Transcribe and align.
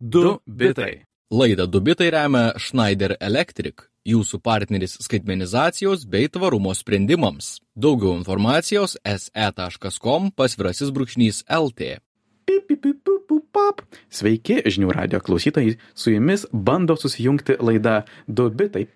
Du 0.00 0.38
bitai. 0.46 1.04
Laidą 1.30 1.66
Dubitai 1.66 2.08
remia 2.10 2.54
Schneider 2.56 3.12
Electric, 3.20 3.82
jūsų 4.08 4.38
partneris 4.40 4.94
skaitmenizacijos 5.04 6.06
bei 6.08 6.30
tvarumo 6.32 6.72
sprendimams. 6.72 7.58
Daugiau 7.76 8.14
informacijos 8.16 8.96
se.com 9.04 10.30
pasvirasis 10.32 10.88
brūkšnys 10.96 11.42
LT. 11.52 11.98
Sveiki, 14.08 14.62
žinių 14.64 14.94
radio 14.96 15.20
klausytojai. 15.20 15.76
Su 15.92 16.14
jumis 16.14 16.46
bando 16.52 16.96
susijungti 16.96 17.58
laida 17.60 18.00
Du 18.26 18.48
bitai. 18.48 18.88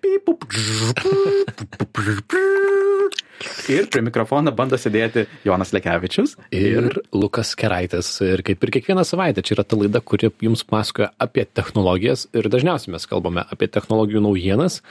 Ir 3.71 3.87
prie 3.91 4.03
mikrofono 4.05 4.51
bando 4.55 4.77
sėdėti 4.79 5.25
Jonas 5.47 5.73
Lekevičius. 5.75 6.35
ir 6.51 6.99
Lukas 7.15 7.53
Keraitis. 7.59 8.09
Ir 8.25 8.43
kaip 8.45 8.63
ir 8.63 8.73
kiekvieną 8.77 9.05
savaitę, 9.07 9.43
čia 9.45 9.57
yra 9.57 9.65
ta 9.67 9.79
laida, 9.79 10.01
kuri 10.01 10.31
jums 10.43 10.65
pasakoja 10.67 11.11
apie 11.21 11.45
technologijas. 11.45 12.27
Ir 12.35 12.49
dažniausiai 12.51 12.93
mes 12.95 13.07
kalbame 13.09 13.45
apie 13.51 13.69
technologijų 13.71 14.23
naujienas. 14.23 14.81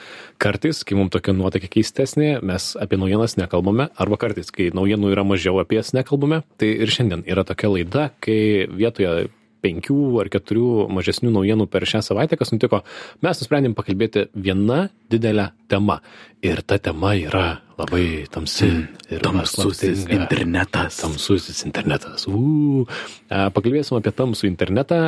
Kartais, 0.42 0.82
kai 0.84 0.98
mums 0.98 1.12
tokia 1.14 1.34
nuotaika 1.36 1.70
keistesnė, 1.72 2.40
mes 2.42 2.72
apie 2.80 3.00
naujienas 3.00 3.36
nekalbame. 3.40 3.90
Arba 4.00 4.20
kartais, 4.20 4.52
kai 4.54 4.70
naujienų 4.74 5.12
yra 5.14 5.26
mažiau, 5.26 5.60
apie 5.62 5.80
jas 5.80 5.94
nekalbame. 5.96 6.42
Tai 6.60 6.72
ir 6.72 6.92
šiandien 6.92 7.26
yra 7.28 7.46
tokia 7.48 7.72
laida, 7.72 8.10
kai 8.24 8.68
vietoje 8.70 9.30
penkių 9.62 9.98
ar 10.22 10.30
keturių 10.32 10.88
mažesnių 10.92 11.32
naujienų 11.36 11.68
per 11.70 11.86
šią 11.88 12.02
savaitę, 12.04 12.38
kas 12.40 12.52
nutiko, 12.54 12.82
mes 13.24 13.42
nusprendėm 13.42 13.76
pakalbėti 13.78 14.28
viena 14.34 14.88
didelę 15.12 15.52
temą. 15.70 16.00
Ir 16.42 16.58
ta 16.66 16.78
tema 16.82 17.12
yra 17.14 17.60
labai 17.78 18.24
tamsi. 18.30 18.66
ir 19.10 19.22
Tamsusis 19.22 20.06
internetas. 20.10 20.98
Tamsusis 21.02 21.62
internetas. 21.68 22.26
Uu. 22.30 22.86
Pakalbėsim 23.28 23.98
apie 23.98 24.10
tamsų 24.18 24.48
internetą. 24.50 24.98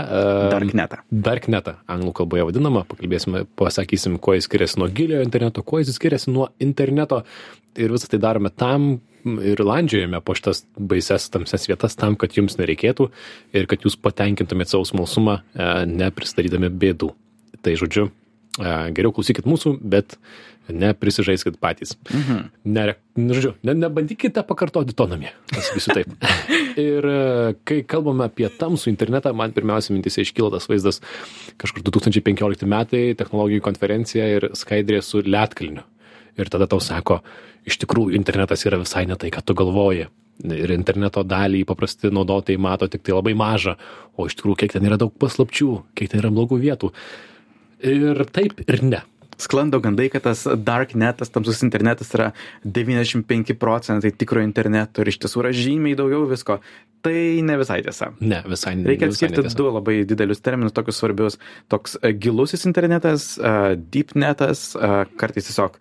Darknetą. 0.53 1.01
Darknetą, 1.11 1.75
anglų 1.91 2.15
kalboje 2.21 2.47
vadinama. 2.51 2.85
Pakalbėsime, 2.87 3.45
pasakysim, 3.59 4.21
kuo 4.23 4.37
jis 4.39 4.47
skiriasi 4.49 4.79
nuo 4.83 4.91
giliojo 4.95 5.27
interneto, 5.27 5.67
kuo 5.67 5.83
jis 5.83 5.95
skiriasi 5.99 6.31
nuo 6.35 6.53
interneto. 6.63 7.25
Ir 7.75 7.91
visą 7.91 8.13
tai 8.13 8.23
darome 8.23 8.55
tam 8.55 9.01
ir 9.25 9.61
landžiojame 9.65 10.21
po 10.25 10.37
šitas 10.37 10.65
baises 10.77 11.29
tamses 11.33 11.69
vietas 11.69 11.97
tam, 11.99 12.17
kad 12.21 12.37
jums 12.37 12.59
nereikėtų 12.61 13.09
ir 13.57 13.69
kad 13.71 13.87
jūs 13.87 13.97
patenkintumėt 14.01 14.73
savo 14.73 14.87
smalsumą, 14.89 15.41
e, 15.55 15.71
nepristatydami 15.91 16.71
bėdų. 16.71 17.13
Tai 17.65 17.77
žodžiu, 17.81 18.11
e, 18.59 18.75
geriau 18.97 19.15
klausykit 19.17 19.49
mūsų, 19.49 19.79
bet 19.81 20.19
neprisižaiskit 20.69 21.59
patys. 21.61 21.97
Mhm. 22.09 22.51
Ne, 22.65 22.95
nu, 23.17 23.35
žodžiu, 23.37 23.55
ne, 23.63 23.75
nebandykite 23.75 24.45
pakartoti 24.49 24.97
to 24.97 25.07
namie. 25.07 25.33
Pasakysiu 25.53 25.97
taip. 25.97 26.13
ir 26.89 27.09
e, 27.09 27.55
kai 27.69 27.83
kalbame 27.89 28.29
apie 28.29 28.49
tamsų 28.49 28.93
internetą, 28.93 29.35
man 29.37 29.53
pirmiausia 29.57 29.93
mintise 29.97 30.25
iškyla 30.25 30.55
tas 30.57 30.69
vaizdas 30.71 31.01
kažkur 31.61 31.85
2015 31.85 32.69
metai, 32.71 33.05
technologijų 33.19 33.65
konferencija 33.65 34.29
ir 34.37 34.51
skaidrė 34.57 35.03
su 35.05 35.25
Lietkalniu. 35.25 35.85
Ir 36.41 36.51
tada 36.51 36.67
tau 36.71 36.81
sako, 36.83 37.21
iš 37.67 37.79
tikrųjų 37.85 38.17
internetas 38.19 38.65
yra 38.67 38.81
visai 38.81 39.05
ne 39.07 39.19
tai, 39.21 39.31
ką 39.35 39.45
tu 39.47 39.57
galvoji. 39.59 40.09
Ir 40.45 40.73
interneto 40.75 41.23
dalį 41.23 41.63
paprasti 41.69 42.11
naudotojai 42.11 42.59
mato 42.59 42.89
tik 42.91 43.05
tai 43.07 43.15
labai 43.15 43.37
mažą, 43.39 43.77
o 44.19 44.27
iš 44.27 44.35
tikrųjų 44.41 44.65
kiek 44.65 44.75
ten 44.75 44.87
yra 44.89 44.99
daug 44.99 45.15
paslapčių, 45.23 45.71
kiek 45.95 46.11
ten 46.11 46.25
yra 46.25 46.33
blogų 46.35 46.59
vietų. 46.65 46.91
Ir 47.85 48.25
taip 48.35 48.65
ir 48.67 48.83
ne. 48.83 49.05
Sklando 49.39 49.81
gandai, 49.83 50.09
kad 50.13 50.23
tas 50.29 50.45
darknetas, 50.47 51.31
tamsus 51.35 51.63
internetas 51.67 52.13
yra 52.15 52.31
95 52.63 53.57
procentai 53.59 54.13
tikro 54.15 54.43
interneto 54.45 55.03
ir 55.03 55.11
iš 55.11 55.19
tiesų 55.25 55.43
yra 55.43 55.55
žymiai 55.55 55.99
daugiau 55.99 56.27
visko. 56.31 56.61
Tai 57.05 57.17
ne 57.45 57.57
visai 57.61 57.81
tiesa. 57.85 58.13
Ne, 58.23 58.41
visai 58.49 58.77
ne. 58.79 58.87
Reikia 58.89 59.11
atskirti 59.11 59.43
netiesa. 59.43 59.59
du 59.59 59.67
labai 59.69 59.97
didelius 60.09 60.41
terminus, 60.45 60.73
tokius 60.77 61.03
svarbius. 61.03 61.39
Toks 61.73 61.99
e, 62.01 62.15
gilusis 62.17 62.65
internetas, 62.69 63.35
e, 63.37 63.75
deepnetas, 63.77 64.71
e, 64.79 64.93
kartais 65.21 65.51
tiesiog 65.51 65.77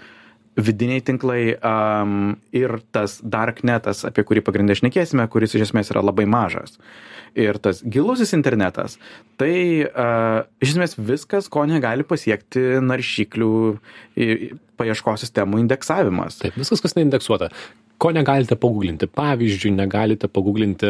vidiniai 0.59 1.01
tinklai 1.05 1.55
um, 1.57 2.35
ir 2.53 2.77
tas 2.93 3.17
darknetas, 3.23 4.03
apie 4.07 4.25
kurį 4.27 4.43
pagrindę 4.45 4.77
šnekėsime, 4.77 5.25
kuris 5.31 5.55
iš 5.57 5.69
esmės 5.69 5.91
yra 5.93 6.03
labai 6.05 6.27
mažas. 6.29 6.77
Ir 7.33 7.57
tas 7.57 7.81
gilusis 7.81 8.35
internetas, 8.37 8.99
tai 9.41 9.55
uh, 9.87 10.43
iš 10.61 10.75
esmės 10.75 10.97
viskas, 10.99 11.49
ko 11.49 11.65
negali 11.69 12.05
pasiekti 12.05 12.77
naršyklių 12.85 13.53
paieškos 14.77 15.25
sistemų 15.25 15.63
indeksavimas. 15.63 16.37
Taip, 16.43 16.59
viskas, 16.59 16.83
kas 16.83 16.97
neindeksuota. 16.99 17.49
Ko 18.01 18.09
negalite 18.11 18.57
paguglinti? 18.59 19.07
Pavyzdžiui, 19.07 19.69
negalite 19.77 20.27
paguglinti, 20.27 20.89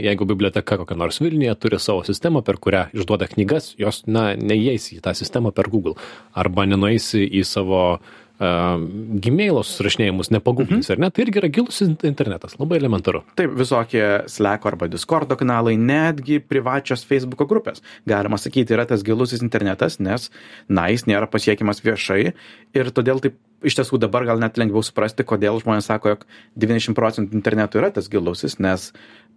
jeigu 0.00 0.24
biblioteka 0.30 0.78
kokia 0.80 0.96
nors 0.96 1.18
Vilniuje 1.20 1.52
turi 1.60 1.80
savo 1.82 2.06
sistemą, 2.06 2.40
per 2.46 2.56
kurią 2.62 2.86
išduoda 2.96 3.28
knygas, 3.34 3.72
jos, 3.76 4.00
na, 4.08 4.30
neįeis 4.38 4.86
į 4.94 5.02
tą 5.04 5.12
sistemą 5.18 5.52
per 5.52 5.68
Google. 5.68 5.98
Arba 6.32 6.64
nenueisi 6.70 7.26
į 7.26 7.42
savo 7.44 7.82
a, 7.82 8.21
gmailo 8.42 9.62
susirašinėjimus, 9.66 10.30
nepaguglinsi, 10.34 10.90
Mhm. 10.90 10.96
ar 10.96 10.98
ne? 10.98 11.10
Tai 11.10 11.24
irgi 11.24 11.38
yra 11.40 11.48
gilus 11.52 11.80
internetas, 11.82 12.56
labai 12.58 12.78
elementaru. 12.80 13.22
Taip, 13.36 13.54
visokie 13.54 14.24
Slack 14.26 14.66
arba 14.66 14.88
Discord 14.88 15.28
kanalai, 15.38 15.76
netgi 15.78 16.40
privačios 16.40 17.04
Facebook 17.04 17.48
grupės. 17.48 17.80
Galima 18.06 18.36
sakyti, 18.38 18.74
yra 18.74 18.86
tas 18.86 19.02
gilusis 19.02 19.42
internetas, 19.42 20.00
nes, 20.00 20.30
na, 20.68 20.88
jis 20.88 21.04
nėra 21.06 21.30
pasiekiamas 21.30 21.80
viešai 21.82 22.32
ir 22.74 22.84
todėl 22.90 23.20
taip 23.22 23.34
iš 23.62 23.76
tiesų 23.78 23.98
dabar 24.02 24.24
gal 24.26 24.40
net 24.42 24.56
lengviau 24.58 24.82
suprasti, 24.82 25.22
kodėl 25.22 25.62
žmonės 25.62 25.86
sako, 25.86 26.16
jog 26.16 26.24
90 26.58 26.94
procentų 26.98 27.32
interneto 27.38 27.78
yra 27.78 27.92
tas 27.94 28.08
gilusis, 28.10 28.58
nes 28.58 28.92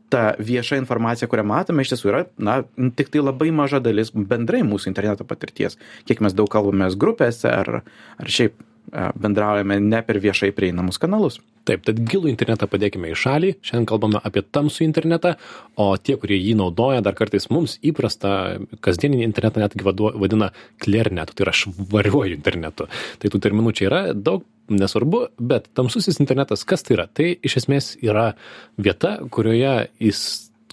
ta 0.09 0.33
vieša 0.39 0.77
informacija, 0.81 1.27
kurią 1.29 1.45
matome, 1.45 1.81
iš 1.85 1.93
tiesų 1.93 2.09
yra, 2.09 2.25
na, 2.37 2.63
tik 2.97 3.09
tai 3.13 3.21
labai 3.21 3.51
maža 3.53 3.79
dalis 3.81 4.09
bendrai 4.13 4.61
mūsų 4.65 4.89
interneto 4.89 5.25
patirties. 5.25 5.77
Kiek 6.05 6.21
mes 6.21 6.33
daug 6.33 6.49
kalbamės 6.49 6.97
grupėse 6.97 7.49
ar, 7.49 7.83
ar 8.17 8.25
šiaip 8.25 8.53
bendraujame 8.93 9.79
ne 9.83 10.01
per 10.05 10.19
viešai 10.23 10.51
prieinamus 10.55 10.99
kanalus. 11.01 11.39
Taip, 11.65 11.81
tad 11.87 11.97
gilų 12.05 12.29
internetą 12.29 12.67
padėkime 12.69 13.09
į 13.09 13.17
šalį. 13.17 13.51
Šiandien 13.65 13.87
kalbame 13.89 14.19
apie 14.21 14.43
tamsų 14.45 14.85
internetą, 14.85 15.33
o 15.81 15.87
tie, 15.97 16.13
kurie 16.21 16.37
jį 16.37 16.53
naudoja, 16.59 17.01
dar 17.05 17.17
kartais 17.17 17.49
mums 17.49 17.79
įprasta 17.85 18.59
kasdieninį 18.85 19.25
internetą 19.25 19.63
netgi 19.63 19.85
vadina 19.85 20.51
klernetu, 20.83 21.33
tai 21.33 21.47
yra 21.47 21.55
švariuoju 21.57 22.37
internetu. 22.37 22.85
Tai 23.21 23.31
tų 23.33 23.41
terminų 23.47 23.73
čia 23.77 23.87
yra 23.89 24.01
daug, 24.13 24.45
nesvarbu, 24.69 25.27
bet 25.41 25.71
tamsusis 25.77 26.21
internetas, 26.21 26.65
kas 26.65 26.85
tai 26.85 26.99
yra? 26.99 27.07
Tai 27.09 27.31
iš 27.33 27.59
esmės 27.63 27.93
yra 28.05 28.31
vieta, 28.81 29.17
kurioje 29.33 29.77
jis 30.01 30.21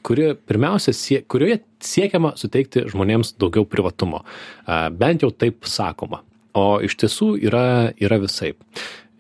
kuri 0.03 0.33
pirmiausia, 0.35 0.93
sie, 0.97 1.21
kurioje 1.31 1.61
siekiama 1.83 2.35
suteikti 2.39 2.87
žmonėms 2.91 3.37
daugiau 3.41 3.67
privatumo. 3.69 4.23
A, 4.67 4.89
Bent 4.91 5.23
jau 5.23 5.31
taip 5.31 5.69
sakoma. 5.69 6.23
O 6.59 6.67
iš 6.85 6.99
tiesų 7.01 7.31
yra, 7.49 7.93
yra 8.03 8.19
visaip. 8.21 8.59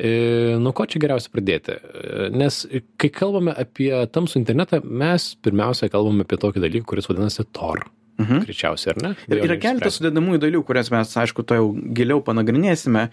E, 0.02 0.56
Nuo 0.60 0.72
ko 0.76 0.84
čia 0.88 1.00
geriausia 1.00 1.30
pradėti? 1.32 1.78
E, 1.78 2.28
Nes 2.34 2.62
kai 3.00 3.08
kalbame 3.14 3.54
apie 3.56 3.90
tamsų 4.12 4.40
internetą, 4.42 4.82
mes 4.84 5.32
pirmiausia 5.44 5.88
kalbame 5.92 6.26
apie 6.26 6.40
tokį 6.42 6.64
dalyką, 6.64 6.88
kuris 6.92 7.08
vadinasi 7.08 7.46
Tor. 7.56 7.86
Mhm. 8.20 8.42
Greičiausiai, 8.44 8.92
ar 8.92 8.98
ne? 9.02 9.10
Ir 9.32 9.40
yra 9.46 9.56
keletas 9.60 9.96
sudėdamųjų 9.96 10.40
dalių, 10.42 10.60
kurias 10.68 10.90
mes, 10.92 11.12
aišku, 11.22 11.44
to 11.48 11.56
jau 11.56 11.68
giliau 11.96 12.20
panagrinėsime. 12.24 13.06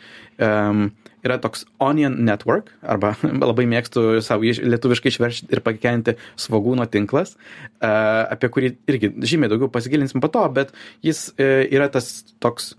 Um, 0.43 0.89
yra 1.23 1.37
toks 1.39 1.63
Onion 1.83 2.17
Network, 2.27 2.73
arba 2.83 3.13
labai 3.49 3.65
mėgstu 3.71 4.19
savo 4.25 4.43
iš- 4.47 4.59
lietuviškai 4.67 5.13
išversti 5.13 5.49
ir 5.55 5.63
pakenti 5.63 6.17
svagūno 6.39 6.83
tinklas, 6.91 7.37
uh, 7.79 8.27
apie 8.35 8.51
kurį 8.51 8.73
irgi 8.91 9.13
žymiai 9.23 9.51
daugiau 9.51 9.71
pasigilinsim 9.71 10.19
po 10.23 10.31
to, 10.35 10.43
bet 10.55 10.75
jis 11.05 11.29
uh, 11.37 11.63
yra 11.71 11.87
tas 11.95 12.11
toks 12.43 12.73
a, 12.75 12.77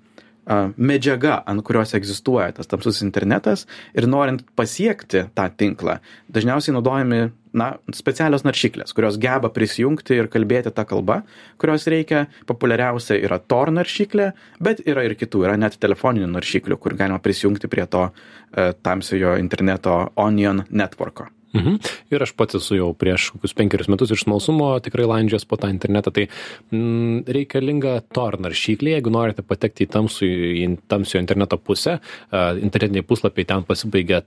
medžiaga, 0.76 1.40
ant 1.46 1.62
kurios 1.66 1.94
egzistuoja 1.94 2.50
tas 2.56 2.70
tamsus 2.70 3.02
internetas 3.04 3.66
ir 3.94 4.08
norint 4.10 4.42
pasiekti 4.58 5.26
tą 5.36 5.46
tinklą, 5.56 5.98
dažniausiai 6.32 6.74
naudojami 6.74 7.20
na, 7.56 7.70
specialios 7.94 8.44
naršyklės, 8.46 8.94
kurios 8.96 9.18
geba 9.20 9.50
prisijungti 9.54 10.18
ir 10.18 10.30
kalbėti 10.32 10.72
tą 10.74 10.86
kalbą, 10.88 11.20
kurios 11.60 11.86
reikia. 11.90 12.26
Populiariausia 12.50 13.18
yra 13.20 13.40
Tor 13.40 13.72
naršyklė, 13.74 14.30
bet 14.62 14.84
yra 14.88 15.04
ir 15.06 15.16
kitų, 15.18 15.44
yra 15.48 15.58
net 15.60 15.78
telefoninių 15.82 16.30
naršyklių, 16.34 16.78
kur 16.80 16.96
galima 16.98 17.20
prisijungti 17.22 17.70
prie 17.70 17.86
to 17.90 18.08
e, 18.10 18.70
tamsiojo 18.82 19.36
interneto 19.42 20.00
Onion 20.20 20.64
networko. 20.70 21.30
Mhm. 21.56 21.80
Ir 22.14 22.22
aš 22.22 22.32
pats 22.38 22.54
esu 22.60 22.78
jau 22.78 22.90
prieš 22.94 23.30
kokius 23.34 23.56
penkerius 23.58 23.90
metus 23.90 24.12
iš 24.14 24.22
smalsumo 24.22 24.70
tikrai 24.84 25.08
landžias 25.10 25.46
po 25.48 25.58
tą 25.58 25.70
internetą. 25.72 26.12
Tai 26.14 26.26
mm, 26.70 27.24
reikalinga 27.26 27.96
Tor 28.14 28.38
naršyklė, 28.42 28.94
jeigu 28.96 29.12
norite 29.14 29.42
patekti 29.46 29.86
į, 29.86 29.90
tamsų, 29.96 30.30
į 30.60 30.66
tamsio 30.90 31.18
interneto 31.18 31.58
pusę. 31.58 31.98
Uh, 32.30 32.54
internetiniai 32.62 33.06
puslapiai 33.06 33.48
ten 33.48 33.66
pasibaigia 33.66 34.22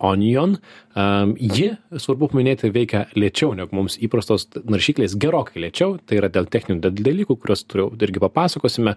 .onion. 0.00 0.56
Um, 0.96 1.34
ji, 1.36 1.74
svarbu 1.92 2.30
paminėti, 2.32 2.70
veikia 2.72 3.04
lėčiau 3.16 3.52
negu 3.56 3.76
mums 3.76 3.98
įprastos 4.00 4.48
naršyklės, 4.56 5.16
gerokai 5.20 5.60
lėčiau. 5.66 5.98
Tai 6.00 6.20
yra 6.22 6.30
dėl 6.32 6.48
techninių 6.48 6.80
dal- 6.80 7.04
dalykų, 7.04 7.36
kuriuos 7.36 7.66
turiu 7.68 7.90
irgi 8.00 8.22
papasakosime. 8.22 8.96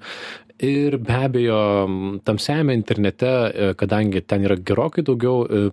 Ir 0.63 0.97
be 0.99 1.15
abejo, 1.15 1.59
m, 1.87 2.19
tamsiajame 2.23 2.75
internete, 2.75 3.27
e, 3.27 3.73
kadangi 3.79 4.21
ten 4.27 4.43
yra 4.47 4.55
gerokai 4.55 5.03
daugiau 5.07 5.45
e, 5.47 5.71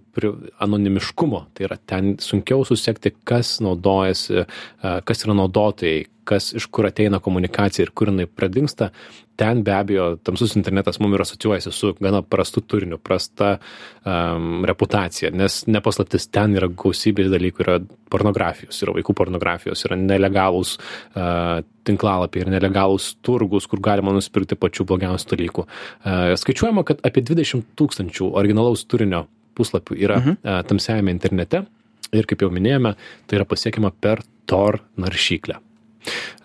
anonimiškumo, 0.62 1.46
tai 1.54 1.66
yra 1.66 1.75
ten 1.86 2.16
sunkiau 2.22 2.64
susekti, 2.64 3.14
kas 3.24 3.58
naudojasi, 3.64 4.42
e, 4.42 4.94
kas 5.04 5.24
yra 5.26 5.36
naudotojai, 5.36 6.04
kas 6.26 6.50
iš 6.58 6.66
kur 6.74 6.88
ateina 6.88 7.20
komunikacija 7.22 7.86
ir 7.86 7.92
kur 7.94 8.10
jinai 8.10 8.26
pradingsta. 8.26 8.90
Ten 9.36 9.60
be 9.64 9.74
abejo 9.76 10.06
tamsus 10.24 10.54
internetas 10.56 10.98
mum 11.00 11.12
ir 11.14 11.22
asocijuojasi 11.22 11.72
su 11.72 11.92
gana 12.00 12.22
prastu 12.22 12.62
turiniu 12.64 12.98
prasta 12.98 13.50
um, 13.58 14.64
reputacija 14.64 15.30
nes 15.30 15.58
ne 15.68 15.82
paslaptis 15.84 16.30
ten 16.32 16.56
yra 16.56 16.70
gausybė 16.72 17.28
dalykų 17.34 17.64
yra 17.66 17.76
pornografijos 18.12 18.80
yra 18.82 18.96
vaikų 18.96 19.14
pornografijos 19.20 19.84
yra 19.84 20.00
nelegalūs 20.00 20.78
uh, 20.80 21.60
tinklalapiai 21.86 22.46
ir 22.46 22.52
nelegalūs 22.56 23.12
turgus 23.20 23.68
kur 23.68 23.84
galima 23.84 24.16
nusipirkti 24.16 24.56
pačių 24.58 24.88
blogiausių 24.88 25.32
dalykų. 25.36 25.66
Uh, 25.68 26.32
skaičiuojama 26.40 26.86
kad 26.88 27.04
apie 27.06 27.22
dvidešimt 27.28 27.74
tūkstančių 27.76 28.32
originalaus 28.40 28.88
turinio 28.88 29.26
puslapių 29.56 29.98
yra 29.98 30.20
Mhm. 30.20 30.38
uh, 30.42 30.62
tamsiajame 30.68 31.14
internete 31.14 31.64
ir 32.12 32.26
kaip 32.28 32.44
jau 32.44 32.50
minėjome 32.52 32.94
tai 33.26 33.40
yra 33.40 33.48
pasiekiama 33.48 33.92
per 34.00 34.22
tor 34.46 34.80
naršyklę 34.96 35.60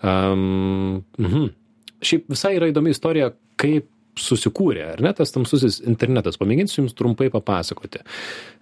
um, 0.02 1.04
mhm. 1.18 1.50
Šiaip 2.02 2.26
visai 2.32 2.56
yra 2.56 2.66
įdomi 2.66 2.90
istorija, 2.90 3.28
kaip 3.62 3.86
susikūrė, 4.18 4.84
ar 4.92 5.02
ne, 5.04 5.12
tas 5.16 5.32
tamsusis 5.32 5.78
internetas. 5.88 6.36
Pamėginsiu 6.40 6.82
Jums 6.82 6.96
trumpai 6.98 7.30
papasakoti. 7.32 8.02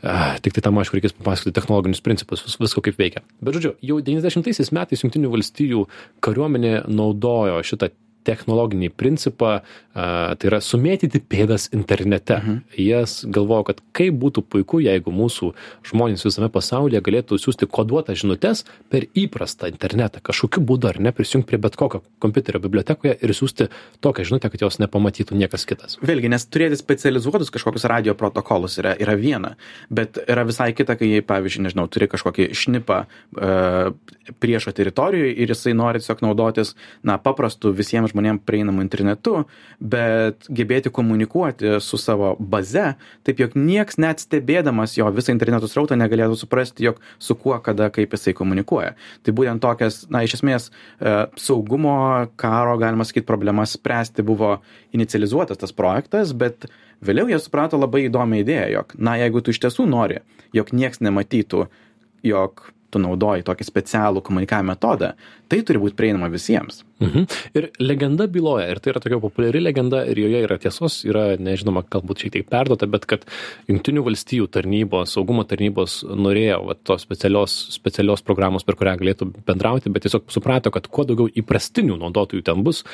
Ah, 0.07 0.37
tik 0.43 0.55
tai 0.55 0.63
tam, 0.67 0.79
aišku, 0.79 0.99
reikės 0.99 1.17
papasakoti 1.17 1.55
technologinius 1.57 2.03
principus, 2.05 2.45
vis, 2.47 2.59
visko 2.61 2.85
kaip 2.85 3.01
veikia. 3.01 3.25
Bet, 3.41 3.57
žodžiu, 3.57 3.75
jau 3.89 3.99
90-aisiais 4.07 4.71
metais 4.77 5.03
Junktinių 5.03 5.33
valstijų 5.33 5.87
kariuomenė 6.23 6.75
naudojo 6.93 7.59
šitą 7.67 7.91
technologinį 8.27 8.91
principą, 8.97 9.61
tai 9.95 10.47
yra 10.47 10.61
sumėtyti 10.63 11.19
pėdas 11.21 11.69
internete. 11.75 12.39
Mhm. 12.39 12.59
Jas 12.79 13.21
galvojo, 13.27 13.71
kad 13.71 13.81
kaip 13.97 14.15
būtų 14.23 14.45
puiku, 14.47 14.81
jeigu 14.85 15.13
mūsų 15.15 15.51
žmonės 15.91 16.25
visame 16.27 16.51
pasaulyje 16.53 17.03
galėtų 17.05 17.39
siūsti 17.41 17.67
koduotas 17.71 18.21
žinutės 18.23 18.63
per 18.93 19.09
įprastą 19.19 19.71
internetą, 19.73 20.23
kažkokiu 20.23 20.63
būdu 20.67 20.91
ar 20.93 21.01
ne 21.03 21.13
prisijungti 21.17 21.51
prie 21.51 21.61
bet 21.63 21.79
kokio 21.81 22.03
kompiuterio 22.23 22.61
bibliotekoje 22.63 23.17
ir 23.19 23.35
siūsti 23.35 23.69
tokią 24.05 24.29
žinutę, 24.31 24.53
kad 24.53 24.63
jos 24.63 24.79
nepamatytų 24.83 25.39
niekas 25.41 25.67
kitas. 25.67 25.99
Vėlgi, 26.05 26.31
nes 26.31 26.47
turėti 26.47 26.79
specializuotus 26.79 27.51
kažkokius 27.51 27.89
radio 27.91 28.15
protokolus 28.19 28.79
yra, 28.83 28.95
yra 29.01 29.17
viena, 29.19 29.57
bet 29.91 30.21
yra 30.27 30.47
visai 30.49 30.71
kita, 30.77 30.97
kai, 31.01 31.11
pavyzdžiui, 31.27 31.67
nežinau, 31.67 31.89
turi 31.91 32.09
kažkokį 32.11 32.51
šnipą 32.57 33.01
uh, 33.05 33.91
priešo 34.39 34.73
teritorijoje 34.77 35.35
ir 35.35 35.51
jisai 35.51 35.75
nori 35.75 36.03
tiesiog 36.03 36.23
naudotis, 36.25 36.75
na, 37.07 37.19
paprastu 37.19 37.73
visiems 37.77 38.10
žmonėms 38.11 38.45
prieinamu 38.47 38.83
internetu, 38.85 39.45
bet 39.81 40.49
gebėti 40.53 40.93
komunikuoti 40.95 41.79
su 41.85 41.99
savo 42.01 42.35
baze, 42.39 42.95
taip 43.27 43.43
jog 43.43 43.57
nieks 43.59 43.99
net 44.03 44.23
stebėdamas 44.25 44.97
jo 44.99 45.09
visą 45.15 45.35
interneto 45.35 45.71
srautą 45.71 45.99
negalėtų 46.01 46.39
suprasti, 46.41 46.87
jog 46.89 47.01
su 47.23 47.37
kuo, 47.39 47.57
kada, 47.65 47.91
kaip 47.95 48.17
jisai 48.17 48.35
komunikuoja. 48.37 48.95
Tai 49.27 49.35
būtent 49.37 49.63
tokias, 49.63 50.03
na, 50.13 50.25
iš 50.27 50.39
esmės, 50.41 50.71
e, 50.71 51.15
saugumo 51.41 51.97
karo, 52.41 52.77
galima 52.81 53.07
sakyti, 53.09 53.29
problemas 53.29 53.77
spręsti 53.79 54.27
buvo 54.27 54.57
inicializuotas 54.97 55.61
tas 55.61 55.77
projektas, 55.77 56.35
bet 56.37 56.69
vėliau 57.05 57.31
jie 57.31 57.39
suprato 57.41 57.81
labai 57.81 58.07
įdomią 58.09 58.43
idėją, 58.45 58.67
jog, 58.75 58.99
na, 58.99 59.17
jeigu 59.21 59.43
tu 59.45 59.55
iš 59.55 59.63
tiesų 59.65 59.89
nori, 59.91 60.21
jog 60.57 60.75
nieks 60.77 61.03
nematytų, 61.05 61.67
jog 62.27 62.71
tu 62.91 63.01
naudoji 63.03 63.45
tokį 63.47 63.67
specialų 63.67 64.23
komunikavimo 64.27 64.75
metodą, 64.75 65.13
tai 65.51 65.61
turi 65.67 65.81
būti 65.83 65.97
prieinama 65.99 66.31
visiems. 66.33 66.85
Mhm. 67.01 67.27
Ir 67.57 67.69
legenda 67.81 68.27
byloja, 68.31 68.69
ir 68.71 68.81
tai 68.83 68.93
yra 68.93 69.01
tokia 69.03 69.21
populiari 69.23 69.63
legenda, 69.63 70.03
ir 70.07 70.21
joje 70.21 70.43
yra 70.45 70.59
tiesos, 70.61 71.01
yra, 71.09 71.25
nežinoma, 71.41 71.83
galbūt 71.91 72.25
šiek 72.25 72.35
tiek 72.37 72.49
perduota, 72.51 72.89
bet 72.91 73.07
kad 73.11 73.25
Junktinių 73.71 74.05
valstijų 74.07 74.49
tarnybos, 74.53 75.15
saugumo 75.17 75.47
tarnybos 75.49 76.01
norėjo 76.05 76.61
va, 76.69 76.77
tos 76.77 77.07
specialios, 77.07 77.57
specialios 77.75 78.25
programos, 78.27 78.67
per 78.67 78.77
kurią 78.81 78.99
galėtų 79.01 79.31
bendrauti, 79.49 79.93
bet 79.93 80.07
tiesiog 80.07 80.29
suprato, 80.33 80.73
kad 80.75 80.91
kuo 80.93 81.07
daugiau 81.09 81.31
įprastinių 81.41 81.97
naudotojų 82.01 82.45
ten 82.47 82.67
bus, 82.67 82.85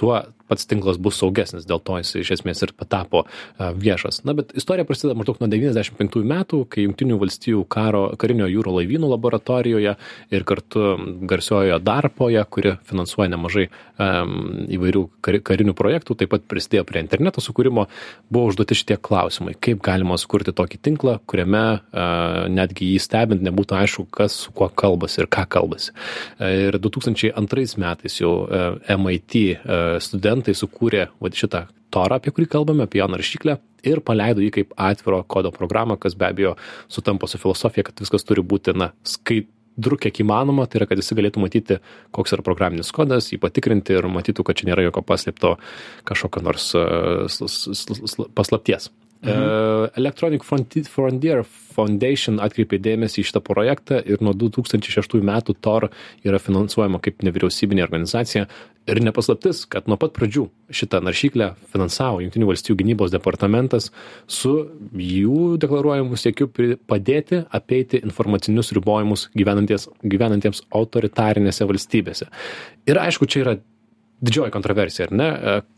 tuo 0.00 0.18
pats 0.48 0.68
tinklas 0.68 0.98
bus 1.00 1.18
saugesnis, 1.20 1.66
dėl 1.68 1.80
to 1.84 1.96
jis 2.00 2.14
iš 2.20 2.32
esmės 2.38 2.62
ir 2.64 2.74
patapo 2.76 3.24
a, 3.24 3.70
viešas. 3.72 4.22
Na, 4.28 4.34
bet 4.36 4.52
istorija 4.58 4.86
prasideda 4.88 5.16
maždaug 5.18 5.40
nuo 5.40 5.48
95 5.50 6.24
metų, 6.28 6.64
kai 6.70 6.84
Junktinių 6.84 7.18
valstijų 7.22 7.64
karo, 7.70 8.04
karinio 8.20 8.48
jūro 8.50 8.76
laivynų 8.78 9.10
laboratorijoje 9.14 9.94
ir 10.34 10.46
kartu 10.48 10.94
garsiojoje 11.30 11.78
Darpoje, 11.84 12.42
kuri 12.50 12.74
finansuoja 12.88 13.30
nemažai 13.32 13.66
um, 13.68 14.34
įvairių 14.74 15.04
kar, 15.24 15.40
karinių 15.50 15.74
projektų, 15.78 16.18
taip 16.20 16.34
pat 16.34 16.46
prisidėjo 16.50 16.84
prie 16.88 17.02
interneto 17.04 17.42
sukūrimo, 17.44 17.86
buvo 18.32 18.52
užduoti 18.52 18.76
šitie 18.78 18.98
klausimai, 19.00 19.56
kaip 19.56 19.82
galima 19.84 20.18
sukurti 20.20 20.54
tokį 20.56 20.80
tinklą, 20.84 21.16
kuriame 21.30 21.64
uh, 21.78 22.44
netgi 22.52 22.92
jį 22.92 23.00
stebint 23.02 23.44
nebūtų 23.44 23.78
aišku, 23.80 24.06
kas 24.14 24.36
su 24.44 24.54
kuo 24.56 24.68
kalbasi 24.68 25.22
ir 25.24 25.30
ką 25.32 25.46
kalbasi. 25.56 25.94
Uh, 26.38 26.50
ir 26.68 26.80
2002 26.82 27.80
metais 27.80 28.20
jau 28.20 28.34
uh, 28.44 28.78
MIT 28.94 29.40
uh, 29.54 29.96
studentai 30.04 30.33
sukūrė 30.42 31.08
va, 31.20 31.30
šitą 31.30 31.66
torą, 31.94 32.18
apie 32.18 32.32
kurį 32.34 32.48
kalbame, 32.50 32.88
apie 32.88 32.98
jo 32.98 33.08
naršyklę 33.12 33.58
ir 33.84 34.00
paleido 34.00 34.40
jį 34.40 34.50
kaip 34.50 34.72
atviro 34.80 35.22
kodo 35.28 35.52
programą, 35.54 35.98
kas 36.00 36.16
be 36.18 36.26
abejo 36.26 36.56
sutampa 36.88 37.28
su 37.28 37.38
filosofija, 37.38 37.84
kad 37.84 38.00
viskas 38.00 38.24
turi 38.24 38.42
būti, 38.42 38.74
na, 38.74 38.92
skait, 39.04 39.50
skaidru 39.74 39.96
kiek 39.98 40.20
įmanoma, 40.22 40.66
tai 40.66 40.78
yra, 40.80 40.86
kad 40.86 40.98
jis 40.98 41.12
galėtų 41.12 41.40
matyti, 41.42 41.78
koks 42.12 42.32
yra 42.32 42.42
programinis 42.42 42.92
kodas, 42.92 43.32
jį 43.32 43.40
patikrinti 43.40 43.94
ir 43.94 44.06
matytų, 44.06 44.44
kad 44.44 44.56
čia 44.56 44.68
nėra 44.68 44.82
jokio 44.86 45.02
paslėpto 45.02 45.56
kažkokio 46.04 46.42
nors 46.42 46.70
sl 47.28 48.28
paslapties. 48.34 48.90
Mhm. 49.24 49.42
Uh, 49.42 49.88
Electronic 49.96 50.44
Frontier 50.44 51.44
Foundation 51.74 52.36
atkreipė 52.44 52.78
dėmesį 52.82 53.22
į 53.22 53.28
šitą 53.30 53.40
projektą 53.44 53.98
ir 54.04 54.20
nuo 54.22 54.34
2006 54.36 55.16
metų 55.24 55.56
TOR 55.64 55.88
yra 56.26 56.40
finansuojama 56.42 57.00
kaip 57.02 57.24
nevyriausybinė 57.24 57.86
organizacija. 57.86 58.44
Ir 58.84 59.00
nepaslaptis, 59.00 59.62
kad 59.72 59.88
nuo 59.88 59.96
pat 59.96 60.12
pradžių 60.12 60.44
šitą 60.76 61.00
naršyklę 61.06 61.54
finansavo 61.72 62.20
Junktinių 62.20 62.50
valstybių 62.50 62.76
gynybos 62.82 63.14
departamentas 63.14 63.88
su 64.28 64.52
jų 64.92 65.54
deklaruojamu 65.62 66.18
siekiu 66.20 66.50
padėti 66.84 67.46
apeiti 67.48 68.02
informacinius 68.04 68.74
ribojimus 68.76 69.30
gyvenantiems 69.32 70.66
autoritarinėse 70.68 71.64
valstybėse. 71.70 72.28
Ir 72.84 73.00
aišku, 73.00 73.24
čia 73.24 73.40
yra 73.46 73.56
didžioji 74.24 74.52
kontroversija, 74.54 75.08
ar 75.08 75.14
ne? 75.16 75.28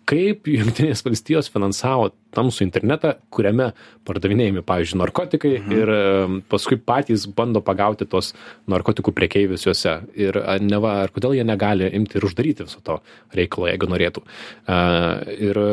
Kaip 0.08 0.48
Junktinės 0.50 1.02
valstijos 1.06 1.50
finansavo 1.52 2.10
tamsų 2.36 2.66
internetą, 2.66 3.14
kuriame 3.34 3.70
pardavinėjami, 4.06 4.62
pavyzdžiui, 4.66 5.00
narkotikai 5.02 5.54
mhm. 5.58 5.76
ir 5.76 6.42
paskui 6.52 6.78
patys 6.78 7.26
bando 7.26 7.62
pagauti 7.64 8.08
tos 8.10 8.32
narkotikų 8.70 9.14
priekeivius 9.16 9.66
juose. 9.66 9.98
Ir 10.18 10.38
neva, 10.64 11.00
ar 11.06 11.14
kodėl 11.14 11.38
jie 11.38 11.46
negali 11.46 11.90
imti 11.98 12.20
ir 12.20 12.28
uždaryti 12.28 12.68
viso 12.68 12.82
to 12.86 13.00
reikalo, 13.36 13.70
jeigu 13.72 13.90
norėtų. 13.92 14.26
Ir 15.38 15.66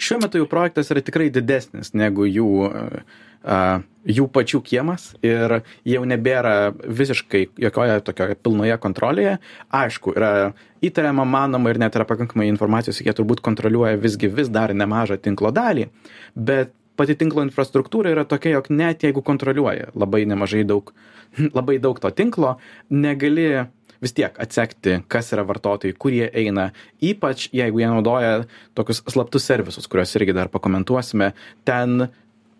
Šiuo 0.00 0.16
metu 0.22 0.40
jų 0.40 0.46
projektas 0.48 0.88
yra 0.94 1.02
tikrai 1.04 1.26
didesnis 1.28 1.90
negu 1.92 2.24
jų 2.24 2.46
uh, 2.64 3.18
jų 3.44 4.26
pačių 4.32 4.60
kiemas 4.64 5.10
ir 5.24 5.60
jau 5.88 6.02
nebėra 6.08 6.72
visiškai 6.72 7.46
jokioje 7.60 8.00
tokioje 8.04 8.36
pilnoje 8.40 8.76
kontrolėje. 8.80 9.38
Aišku, 9.76 10.14
yra 10.16 10.52
įtariama, 10.84 11.26
manoma 11.28 11.72
ir 11.72 11.80
net 11.80 11.96
yra 11.96 12.06
pakankamai 12.08 12.48
informacijos, 12.50 13.02
jie 13.04 13.14
turbūt 13.16 13.42
kontroliuoja 13.44 14.00
visgi 14.00 14.30
vis 14.32 14.48
dar 14.52 14.74
nemažą 14.74 15.20
tinklo 15.20 15.52
dalį, 15.52 15.88
bet 16.34 16.72
pati 17.00 17.16
tinklo 17.16 17.44
infrastruktūra 17.46 18.12
yra 18.12 18.26
tokia, 18.28 18.58
jog 18.58 18.70
net 18.72 19.04
jeigu 19.04 19.22
kontroliuoja 19.24 19.92
labai 19.96 20.26
nemažai 20.28 20.64
daug, 20.68 20.92
labai 21.58 21.78
daug 21.82 22.00
to 22.00 22.10
tinklo, 22.12 22.56
negali 22.90 23.66
vis 24.00 24.16
tiek 24.16 24.36
atsekti, 24.40 25.02
kas 25.12 25.28
yra 25.34 25.44
vartotojai, 25.48 25.92
kur 26.00 26.14
jie 26.14 26.30
eina, 26.42 26.70
ypač 27.04 27.50
jeigu 27.52 27.82
jie 27.82 27.90
naudoja 27.90 28.46
tokius 28.76 29.02
slaptus 29.12 29.44
servisus, 29.44 29.88
kuriuos 29.92 30.16
irgi 30.16 30.36
dar 30.36 30.48
pakomentuosime, 30.52 31.34
ten 31.68 32.08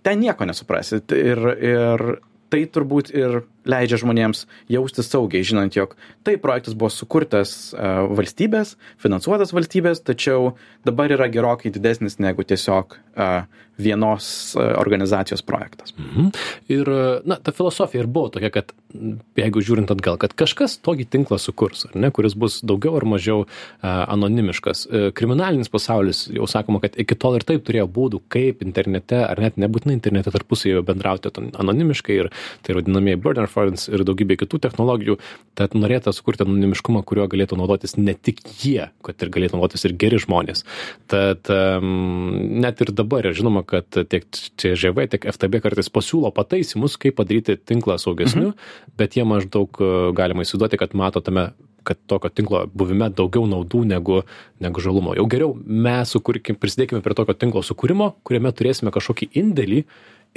ten 0.02 0.20
nieko 0.20 0.46
nesuprasit 0.48 1.12
ir 1.16 1.40
ir 1.60 2.04
tai 2.50 2.64
turbūt 2.74 3.12
ir 3.14 3.42
leidžia 3.68 4.00
žmonėms 4.00 4.46
jaustis 4.72 5.10
saugiai 5.12 5.46
žinant 5.46 5.76
jog 5.76 5.96
taip 6.26 6.42
projektas 6.44 6.76
buvo 6.78 6.92
sukurtas 6.94 7.72
a, 7.74 8.06
valstybės 8.08 8.76
finansuotas 9.02 9.54
valstybės 9.56 10.04
tačiau 10.06 10.54
dabar 10.86 11.12
yra 11.12 11.30
gerokai 11.32 11.72
didesnis 11.74 12.18
negu 12.22 12.46
tiesiog 12.46 12.98
a, 13.16 13.30
vienos 13.80 14.56
a, 14.56 14.72
organizacijos 14.80 15.44
projektas 15.46 15.94
Mhm. 16.00 16.30
Ir, 16.68 16.88
na, 17.24 17.36
ta 17.36 17.52
filosofija 17.52 18.02
ir 18.02 18.08
buvo 18.10 18.30
tokia, 18.32 18.50
kad 18.54 18.72
jeigu 19.38 19.62
žiūrint 19.64 19.90
atgal, 19.92 20.16
kad 20.20 20.34
kažkas 20.38 20.78
tokį 20.84 21.06
tinklą 21.12 21.38
sukurs, 21.42 21.84
ar 21.88 21.96
ne, 21.98 22.10
kuris 22.14 22.36
bus 22.38 22.60
daugiau 22.66 22.96
ar 22.98 23.06
mažiau 23.08 23.44
anonimiškas. 23.82 24.84
E, 24.86 25.02
Kriminalinis 25.16 25.70
pasaulis, 25.72 26.24
jau 26.32 26.48
sakoma, 26.50 26.80
kad 26.82 26.96
iki 27.00 27.18
tol 27.18 27.38
ir 27.38 27.46
taip 27.46 27.64
turėjo 27.66 27.86
būdų, 27.90 28.22
kaip 28.32 28.64
internete, 28.66 29.20
ar 29.26 29.42
net 29.42 29.58
nebūtinai 29.60 29.96
internete 29.98 30.32
tarpusavėje 30.34 30.84
bendrauti 30.86 31.32
anonimiškai 31.60 32.18
ir 32.18 32.30
tai 32.66 32.78
vadinamieji 32.78 33.20
burner 33.22 33.49
phones 33.50 33.86
ir 33.90 34.04
daugybė 34.06 34.38
kitų 34.40 34.60
technologijų, 34.66 35.18
tad 35.58 35.74
norėta 35.78 36.14
sukurti 36.14 36.46
anonimiškumą, 36.46 37.02
kuriuo 37.06 37.28
galėtų 37.30 37.58
naudotis 37.60 37.96
ne 37.98 38.14
tik 38.14 38.42
jie, 38.62 38.90
kad 39.06 39.22
ir 39.22 39.32
galėtų 39.34 39.58
naudotis 39.58 39.86
ir 39.88 39.96
geri 40.00 40.20
žmonės. 40.22 40.64
Tad 41.10 41.50
um, 41.54 42.30
net 42.62 42.82
ir 42.84 42.94
dabar 42.96 43.30
žinoma, 43.36 43.64
kad 43.66 43.88
tiek 43.90 44.28
CŽV, 44.30 45.08
tiek 45.14 45.26
FTB 45.34 45.62
kartais 45.64 45.90
pasiūlo 45.92 46.32
pataisimus, 46.34 46.98
kaip 47.00 47.18
padaryti 47.20 47.58
tinklą 47.58 47.98
saugesniu, 48.00 48.52
mhm. 48.52 48.94
bet 49.00 49.18
jie 49.18 49.26
maždaug 49.28 49.82
e, 49.82 49.90
galima 50.16 50.46
įsivaizduoti, 50.46 50.80
kad 50.80 50.96
mato 50.98 51.22
tame 51.24 51.50
kad 51.82 51.96
tokio 52.06 52.30
tinklo 52.30 52.64
buvime 52.76 53.08
daugiau 53.16 53.46
naudų 53.48 53.84
negu, 53.88 54.20
negu 54.60 54.82
žalumo. 54.84 55.14
Jau 55.16 55.26
geriau 55.30 55.54
mes 55.56 56.12
sukurkim, 56.12 56.58
prisidėkime 56.60 57.00
prie 57.04 57.16
tokio 57.16 57.34
tinklo 57.36 57.62
sukūrimo, 57.66 58.12
kuriame 58.26 58.52
turėsime 58.56 58.92
kažkokį 58.94 59.30
indėlį 59.40 59.84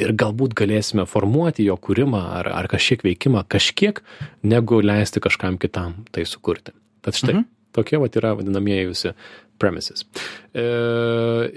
ir 0.02 0.14
galbūt 0.18 0.56
galėsime 0.58 1.06
formuoti 1.10 1.68
jo 1.68 1.78
kūrimą 1.78 2.22
ar, 2.40 2.50
ar 2.54 2.70
kažkiek 2.72 3.04
veikimą 3.06 3.46
kažkiek, 3.52 4.02
negu 4.46 4.82
leisti 4.84 5.22
kažkam 5.24 5.60
kitam 5.62 6.04
tai 6.12 6.26
sukurti. 6.30 6.76
Tad 7.04 7.20
štai, 7.20 7.36
mhm. 7.36 7.50
tokie 7.76 8.00
vat 8.02 8.16
yra 8.20 8.34
vadinamieji 8.40 8.92
visi 8.94 9.14
premises. 9.62 10.04
E, 10.54 10.64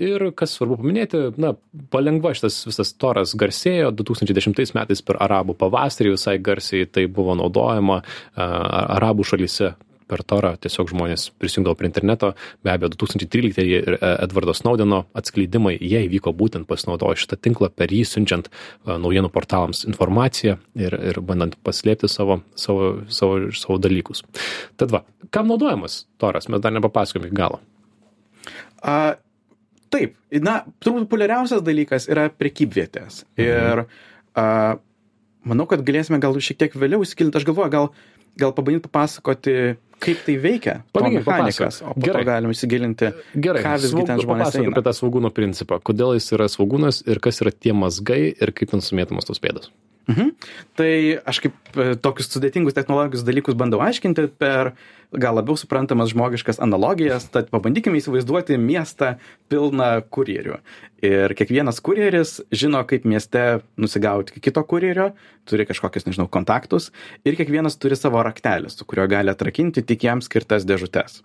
ir 0.07 0.29
kas 0.37 0.53
svarbu 0.57 0.79
paminėti, 0.83 1.23
na, 1.41 1.55
palengva 1.93 2.35
šitas 2.37 2.61
visas 2.69 2.93
toras 3.01 3.33
garsėjo 3.39 3.91
2010 3.97 4.77
metais 4.77 5.03
per 5.07 5.19
arabų 5.25 5.57
pavasarį 5.59 6.15
visai 6.15 6.37
garsiai 6.43 6.87
tai 6.91 7.07
buvo 7.11 7.35
naudojama 7.39 8.03
a, 8.03 8.47
arabų 8.99 9.27
šalyse 9.33 9.73
per 10.11 10.23
torą 10.27 10.55
tiesiog 10.63 10.91
žmonės 10.93 11.29
prisijungdavo 11.41 11.77
prie 11.79 11.91
interneto. 11.91 12.33
Be 12.65 12.73
abejo, 12.73 12.93
2013 12.95 13.67
ir 13.67 13.97
e, 13.97 13.99
Edvardo 14.25 14.55
Snaudeno 14.57 15.03
atskleidimai, 15.19 15.75
jie 15.81 16.05
įvyko 16.07 16.33
būtent 16.37 16.69
pasinaudojo 16.71 17.19
šitą 17.23 17.39
tinklą, 17.43 17.71
per 17.75 17.95
jį 17.95 18.05
siunčiant 18.09 18.51
e, 18.51 18.55
naujienų 18.95 19.31
portalams 19.35 19.85
informaciją 19.89 20.57
ir, 20.79 20.97
ir 21.13 21.21
bandant 21.27 21.59
paslėpti 21.67 22.11
savo, 22.11 22.41
savo, 22.59 22.93
savo, 23.13 23.51
savo 23.57 23.79
dalykus. 23.83 24.23
Tad 24.81 24.95
va, 24.95 25.03
kam 25.35 25.51
naudojamas 25.51 26.05
toras, 26.23 26.51
mes 26.53 26.63
dar 26.63 26.75
nepapasakome 26.77 27.31
iki 27.31 27.39
galo. 27.39 27.63
A, 28.87 29.17
taip, 29.93 30.15
na, 30.43 30.61
turbūt 30.83 31.09
populiariausias 31.09 31.65
dalykas 31.67 32.11
yra 32.13 32.29
prekybvietės. 32.31 33.25
Mhm. 33.39 33.47
Ir 33.47 33.87
a, 34.39 34.47
manau, 35.47 35.67
kad 35.71 35.83
galėsime 35.87 36.21
gal 36.23 36.37
šiek 36.39 36.61
tiek 36.61 36.79
vėliau 36.79 37.05
įsikilinti. 37.07 37.41
Aš 37.41 37.49
galvoju, 37.49 37.73
gal, 37.73 37.91
gal 38.39 38.55
pabandyti 38.57 38.89
papasakoti 38.89 39.57
kaip 40.03 40.23
tai 40.27 40.37
veikia. 40.41 40.77
Pamėgink 40.97 41.27
mechanikas, 41.27 41.81
o 41.83 41.95
Gerai. 42.01 42.25
galim 42.29 42.53
įsigilinti, 42.55 43.13
Gerai. 43.35 43.65
ką 43.65 43.75
visgi 43.83 44.05
ten 44.09 44.23
žmonės 44.23 44.53
papasakok 44.53 44.73
apie 44.73 44.85
tą 44.89 44.95
svogūno 45.01 45.33
principą. 45.35 45.81
Kodėl 45.81 46.17
jis 46.19 46.31
yra 46.37 46.49
svogūnas 46.53 47.03
ir 47.09 47.21
kas 47.25 47.41
yra 47.45 47.53
tie 47.55 47.73
mazgai 47.77 48.23
ir 48.35 48.53
kaip 48.53 48.75
ten 48.75 48.85
sumėtamos 48.85 49.29
tos 49.29 49.43
pėdos. 49.43 49.71
Mhm. 50.07 50.29
Tai 50.79 50.93
aš 51.27 51.41
kaip 51.43 51.75
e, 51.75 51.89
tokius 51.99 52.31
sudėtingus 52.31 52.77
technologijos 52.77 53.25
dalykus 53.27 53.57
bandau 53.59 53.81
aiškinti 53.83 54.29
per 54.39 54.77
gal 55.11 55.35
labiau 55.39 55.59
suprantamas 55.59 56.13
žmogiškas 56.13 56.61
analogijas, 56.63 57.27
tad 57.35 57.51
pabandykime 57.51 57.99
įsivaizduoti 57.99 58.59
miestą 58.61 59.17
pilną 59.51 59.91
kurjerių. 60.15 60.61
Ir 61.07 61.35
kiekvienas 61.39 61.83
kurjeris 61.83 62.39
žino, 62.55 62.83
kaip 62.87 63.07
mieste 63.07 63.45
nusigauti 63.81 64.43
kito 64.43 64.63
kurjerio, 64.67 65.13
turi 65.47 65.67
kažkokius, 65.67 66.07
nežinau, 66.09 66.31
kontaktus 66.31 66.93
ir 67.27 67.39
kiekvienas 67.39 67.79
turi 67.79 67.99
savo 67.99 68.23
raktelį, 68.27 68.71
su 68.71 68.87
kuriuo 68.87 69.09
gali 69.11 69.35
atrakinti 69.35 69.83
tik 69.87 70.07
jam 70.07 70.23
skirtas 70.23 70.67
dėžutes 70.69 71.23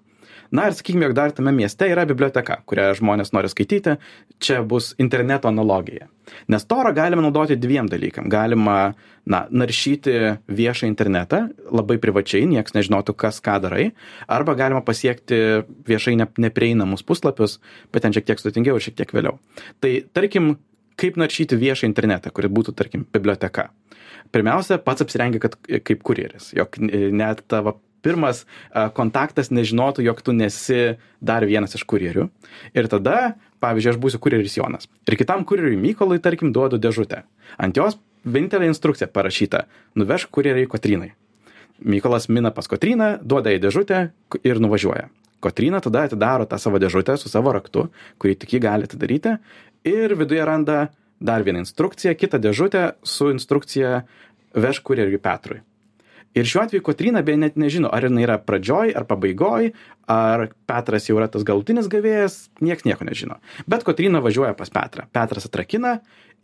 na 0.52 0.68
ir 0.68 0.76
sakykime 0.76 1.08
jog 1.08 1.16
dar 1.18 1.34
tame 1.36 1.54
mieste 1.56 1.88
yra 1.90 2.06
biblioteka 2.08 2.62
kurią 2.70 2.92
žmonės 3.00 3.34
nori 3.36 3.52
skaityti. 3.52 3.98
Čia 4.42 4.62
bus 4.68 4.92
interneto 5.02 5.50
analogija. 5.52 6.08
Nes 6.52 6.66
torą 6.70 6.94
galima 6.96 7.24
naudoti 7.26 7.58
dviem 7.60 7.90
dalykam. 7.92 8.30
Galima 8.32 8.94
na 9.26 9.44
naršyti 9.52 10.16
viešą 10.50 10.90
internetą 10.90 11.44
labai 11.72 12.00
privačiai 12.02 12.48
nieks 12.50 12.76
nežinotų 12.78 13.16
kas 13.18 13.42
ką 13.44 13.60
darai. 13.64 13.92
Arba 14.28 14.56
galima 14.60 14.82
pasiekti 14.86 15.64
viešai 15.88 16.18
ne 16.20 16.28
neprieinamus 16.48 17.06
puslapius 17.06 17.60
bet 17.94 18.06
ten 18.06 18.16
šiek 18.16 18.28
tiek 18.28 18.42
sudėtingiau 18.42 18.80
ir 18.80 18.88
šiek 18.88 19.00
tiek 19.00 19.16
vėliau. 19.16 19.38
Tai 19.84 19.94
tarkim 20.14 20.56
kaip 21.02 21.18
naršyti 21.18 21.58
viešą 21.58 21.88
internetą 21.90 22.34
kuri 22.34 22.52
būtų 22.52 22.76
tarkim 22.78 23.06
biblioteka. 23.14 23.70
Pirmiausia 24.32 24.78
pats 24.84 25.04
apsirengi 25.04 25.42
kad 25.44 25.58
kaip 25.60 26.04
kurjeris. 26.08 26.52
Jog 26.56 26.78
net 26.80 27.44
tavo 27.52 27.80
pirmas 28.02 28.44
kontaktas 28.98 29.52
nežinotų, 29.54 30.06
jog 30.06 30.22
tu 30.26 30.36
nesi 30.36 30.98
dar 31.22 31.46
vienas 31.48 31.76
iš 31.78 31.86
kurjerių. 31.88 32.28
Ir 32.78 32.90
tada, 32.92 33.36
pavyzdžiui, 33.64 33.96
aš 33.96 34.02
būsiu 34.02 34.22
kurjeris 34.22 34.58
Jonas. 34.58 34.90
Ir 35.08 35.18
kitam 35.20 35.46
kurjeriui 35.48 35.80
Mykolai, 35.80 36.20
tarkim, 36.24 36.54
duodu 36.56 36.82
dėžutę. 36.82 37.24
Ant 37.62 37.78
jos 37.78 37.98
vienintelė 38.26 38.70
instrukcija 38.72 39.08
parašyta- 39.08 39.66
nuvežk 40.00 40.30
kurjeriai 40.30 40.68
Kotrynai. 40.68 41.12
Mykolas 41.82 42.30
mina 42.30 42.52
pas 42.52 42.68
Kotryną, 42.68 43.20
duoda 43.24 43.50
į 43.50 43.60
dėžutę 43.60 44.12
ir 44.44 44.60
nuvažiuoja. 44.60 45.10
Kotryna 45.42 45.82
tada 45.82 46.06
atidaro 46.06 46.46
tą 46.46 46.60
savo 46.60 46.78
dėžutę 46.78 47.18
su 47.18 47.30
savo 47.30 47.52
raktu, 47.52 47.90
kurį 48.20 48.38
tik 48.38 48.50
jį 48.54 48.60
gali 48.62 48.84
atidaryti, 48.84 49.40
ir 49.84 50.14
viduje 50.16 50.46
randa 50.46 50.92
dar 51.20 51.44
vieną 51.44 51.64
instrukciją, 51.66 52.14
kitą 52.16 52.38
dėžutę 52.38 52.94
su 53.04 53.32
instrukcija 53.34 54.04
vežk 54.54 54.84
kurjeriui 54.84 55.18
Petrui. 55.18 55.62
Ir 56.38 56.48
šiuo 56.48 56.62
atveju 56.64 56.84
Kotryna 56.86 57.22
beje 57.28 57.42
net 57.42 57.58
nežino, 57.60 57.90
ar 57.92 58.06
jinai 58.08 58.24
yra 58.24 58.38
pradžioj 58.40 58.94
ar 58.96 59.04
pabaigoj, 59.10 59.72
ar 60.12 60.46
Petras 60.70 61.10
jau 61.10 61.18
yra 61.20 61.28
tas 61.32 61.44
galutinis 61.48 61.90
gavėjas, 61.92 62.46
nieks 62.64 62.88
nieko 62.88 63.08
nežino. 63.08 63.42
Bet 63.68 63.84
Kotryna 63.88 64.22
važiuoja 64.24 64.54
pas 64.56 64.72
Petrą. 64.72 65.10
Petras 65.12 65.50
atrakina 65.50 65.98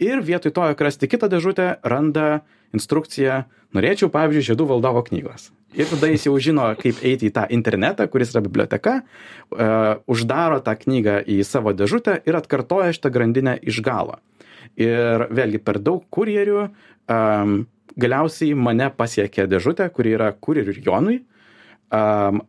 ir 0.03 0.19
vietoj 0.19 0.51
to, 0.51 0.65
jog 0.73 0.83
rasti 0.83 1.07
kitą 1.07 1.29
dėžutę, 1.31 1.77
randa 1.87 2.41
instrukciją, 2.75 3.45
norėčiau, 3.75 4.11
pavyzdžiui, 4.11 4.49
žiedų 4.49 4.67
valdovo 4.73 5.05
knygos. 5.07 5.53
Ir 5.77 5.87
tada 5.87 6.09
jis 6.11 6.27
jau 6.27 6.35
žino, 6.41 6.67
kaip 6.79 6.99
eiti 7.05 7.29
į 7.29 7.33
tą 7.35 7.45
internetą, 7.53 8.07
kuris 8.11 8.31
yra 8.33 8.43
biblioteka, 8.43 8.97
uh, 9.03 10.03
uždaro 10.09 10.59
tą 10.63 10.75
knygą 10.79 11.21
į 11.27 11.41
savo 11.47 11.71
dėžutę 11.75 12.21
ir 12.27 12.39
atkartoja 12.39 12.95
šitą 12.95 13.11
grandinę 13.13 13.57
iš 13.63 13.79
galo. 13.85 14.19
Ir 14.79 15.27
vėlgi 15.31 15.63
per 15.63 15.79
daug 15.83 16.03
kurjerių 16.13 16.59
um, 16.63 17.59
galiausiai 17.99 18.55
mane 18.57 18.89
pasiekė 18.93 19.47
dėžutė, 19.49 19.89
kuri 19.93 20.13
yra 20.17 20.29
kurjeriui 20.33 20.83
Jonui, 20.85 21.17
um, 21.93 22.43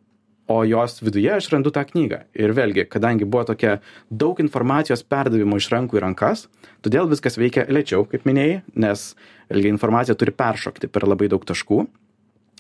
o 0.48 0.62
jos 0.64 1.02
viduje 1.04 1.28
aš 1.34 1.50
randu 1.52 1.72
tą 1.74 1.82
knygą. 1.88 2.22
Ir 2.40 2.54
vėlgi, 2.56 2.86
kadangi 2.88 3.28
buvo 3.28 3.44
tokia 3.50 3.78
daug 4.08 4.38
informacijos 4.40 5.04
perdavimo 5.04 5.58
iš 5.60 5.68
rankų 5.74 5.98
į 5.98 6.04
rankas, 6.06 6.46
todėl 6.84 7.10
viskas 7.10 7.36
veikia 7.40 7.66
lėčiau, 7.68 8.06
kaip 8.08 8.24
minėjai, 8.28 8.62
nes 8.80 9.10
vėlgi 9.52 9.72
informacija 9.74 10.16
turi 10.16 10.32
peršokti 10.32 10.88
per 10.92 11.04
labai 11.08 11.28
daug 11.32 11.44
taškų, 11.48 11.82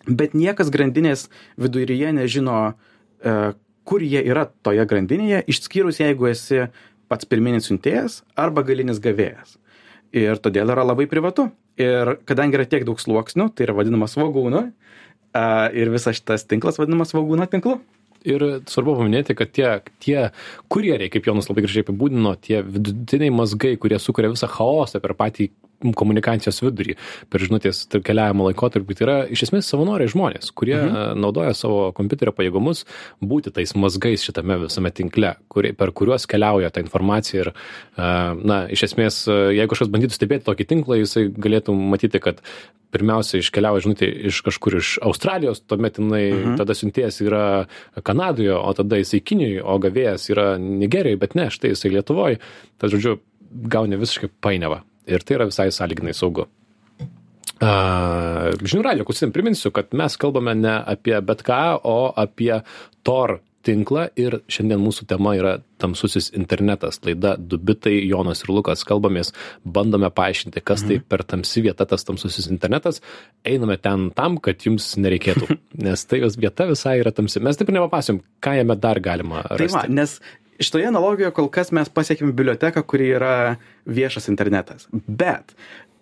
bet 0.08 0.36
niekas 0.36 0.72
grandinės 0.72 1.28
viduryje 1.60 2.12
nežino, 2.20 2.58
uh, 2.74 3.56
kur 3.88 4.04
jie 4.04 4.20
yra 4.20 4.44
toje 4.64 4.84
grandinėje, 4.84 5.46
išskyrus 5.48 6.02
jeigu 6.02 6.28
esi 6.28 6.66
pats 7.08 7.24
pirminis 7.24 7.70
siuntėjas 7.70 8.20
arba 8.36 8.66
galinis 8.68 9.00
gavėjas. 9.00 9.56
Ir 10.12 10.36
todėl 10.44 10.68
yra 10.72 10.84
labai 10.84 11.08
privatu 11.08 11.48
ir 11.78 12.16
kadangi 12.28 12.58
yra 12.58 12.66
tiek 12.68 12.84
daug 12.88 13.00
sluoksnių 13.00 13.50
tai 13.54 13.68
yra 13.68 13.76
vadinama 13.78 14.08
svogūnu 14.10 14.64
a 15.36 15.44
ir 15.76 15.92
visas 15.92 16.18
šitas 16.18 16.46
tinklas 16.48 16.80
vadinamas 16.80 17.12
svogūno 17.12 17.46
tinklu. 17.50 17.78
Ir 18.26 18.42
svarbu 18.66 18.96
paminėti 18.98 19.36
kad 19.38 19.52
tie 19.54 19.68
tie 20.02 20.30
kurjeriai 20.72 21.10
kaip 21.12 21.28
jonas 21.28 21.46
labai 21.46 21.62
gražiai 21.64 21.84
apibūdino 21.86 22.32
tie 22.42 22.64
vidutiniai 22.66 23.30
mazgai 23.30 23.76
kurie 23.78 24.00
sukuria 24.02 24.32
visą 24.32 24.48
chaosą 24.50 24.98
per 25.04 25.14
patį 25.18 25.52
komunikacijos 25.98 26.60
vidurį 26.64 26.96
per 27.30 27.44
žinutės 27.44 27.84
keliavimo 28.04 28.48
laikotarpį 28.48 28.96
tai 28.98 29.06
yra 29.06 29.18
iš 29.30 29.44
esmės 29.48 29.68
savanoriai 29.70 30.10
žmonės 30.10 30.50
kurie 30.58 30.76
mhm. 30.78 31.20
naudoja 31.22 31.54
savo 31.56 31.90
kompiuterio 31.96 32.34
pajėgumus 32.34 32.84
būti 33.22 33.52
tais 33.54 33.74
mazgais 33.78 34.24
šitame 34.26 34.58
visame 34.64 34.92
tinkle 34.94 35.36
kurie 35.52 35.72
per 35.78 35.92
kuriuos 35.94 36.26
keliauja 36.30 36.72
ta 36.74 36.82
informacija 36.82 37.44
ir 37.44 37.52
na 37.96 38.64
iš 38.74 38.88
esmės 38.90 39.22
jeigu 39.28 39.70
kažkas 39.72 39.92
bandytų 39.94 40.18
stebėti 40.18 40.48
tokį 40.48 40.68
tinklą 40.72 41.00
jisai 41.02 41.28
galėtų 41.30 41.76
matyti 41.78 42.22
kad 42.22 42.42
pirmiausia 42.94 43.42
iškeliauja 43.42 43.84
žinutė 43.84 44.08
iš 44.30 44.40
kažkur 44.46 44.78
iš 44.80 44.96
australijos 45.04 45.60
tuomet 45.68 46.00
jinai 46.00 46.24
mhm. 46.32 46.58
tada 46.60 46.76
siuntėjas 46.76 47.20
yra 47.22 47.44
kanadoje 48.02 48.56
o 48.56 48.74
tada 48.76 49.00
jisai 49.00 49.20
kinijoj 49.22 49.62
o 49.62 49.78
gavėjas 49.84 50.28
yra 50.32 50.50
nigerijoj 50.58 51.20
bet 51.22 51.38
ne 51.38 51.50
štai 51.54 51.74
jisai 51.74 51.94
lietuvoj 51.98 52.40
tad 52.80 52.94
žodžiu 52.94 53.18
gauni 53.48 54.00
visiškai 54.00 54.32
painiavą 54.44 54.82
ir 55.08 55.24
tai 55.26 55.38
yra 55.38 55.48
visai 55.50 55.70
sąlyginai 55.74 56.16
saugu. 56.16 56.46
Uh, 57.58 58.52
žinių 58.62 58.84
radio 58.86 59.04
klausytėm 59.06 59.32
priminsiu, 59.34 59.72
kad 59.74 59.90
mes 59.98 60.14
kalbame 60.20 60.54
ne 60.54 60.76
apie 60.92 61.16
bet 61.26 61.42
ką, 61.46 61.62
o 61.82 61.98
apie 62.14 62.60
Tor 63.02 63.40
tinklą 63.66 64.06
ir 64.18 64.38
šiandien 64.50 64.80
mūsų 64.80 65.06
tema 65.10 65.34
yra 65.36 65.56
tamsusis 65.82 66.30
internetas. 66.38 67.00
Laida 67.04 67.34
Dubitai, 67.38 67.96
Jonas 68.06 68.44
ir 68.44 68.52
Lukas 68.54 68.84
kalbamės, 68.86 69.32
bandome 69.66 70.10
paaiškinti, 70.14 70.62
kas 70.62 70.84
tai 70.84 70.98
mhm. 70.98 71.04
tai 71.04 71.10
per 71.16 71.24
tamsi 71.34 71.64
vieta 71.66 71.86
tas 71.88 72.06
tamsusis 72.06 72.48
internetas. 72.52 73.02
Einame 73.48 73.78
ten 73.82 74.08
tam, 74.16 74.38
kad 74.42 74.62
jums 74.64 74.92
nereikėtų, 75.00 75.58
nes 75.86 76.06
tai 76.08 76.22
jos 76.22 76.38
vieta 76.40 76.68
visai 76.70 76.98
yra 77.02 77.12
tamsi. 77.14 77.42
Mes 77.44 77.58
taip 77.58 77.72
nepapasim, 77.74 78.22
ką 78.44 78.58
jame 78.60 78.78
dar 78.78 79.02
galima. 79.04 79.44
Tai 79.50 79.70
va, 79.74 79.88
nes 79.90 80.18
šitoje 80.60 80.88
analogijoje 80.90 81.34
kol 81.36 81.50
kas 81.52 81.72
mes 81.74 81.90
pasiekėm 81.92 82.32
biblioteką, 82.32 82.82
kuri 82.86 83.12
yra 83.16 83.34
viešas 83.86 84.28
internetas. 84.32 84.88
Bet 84.92 85.54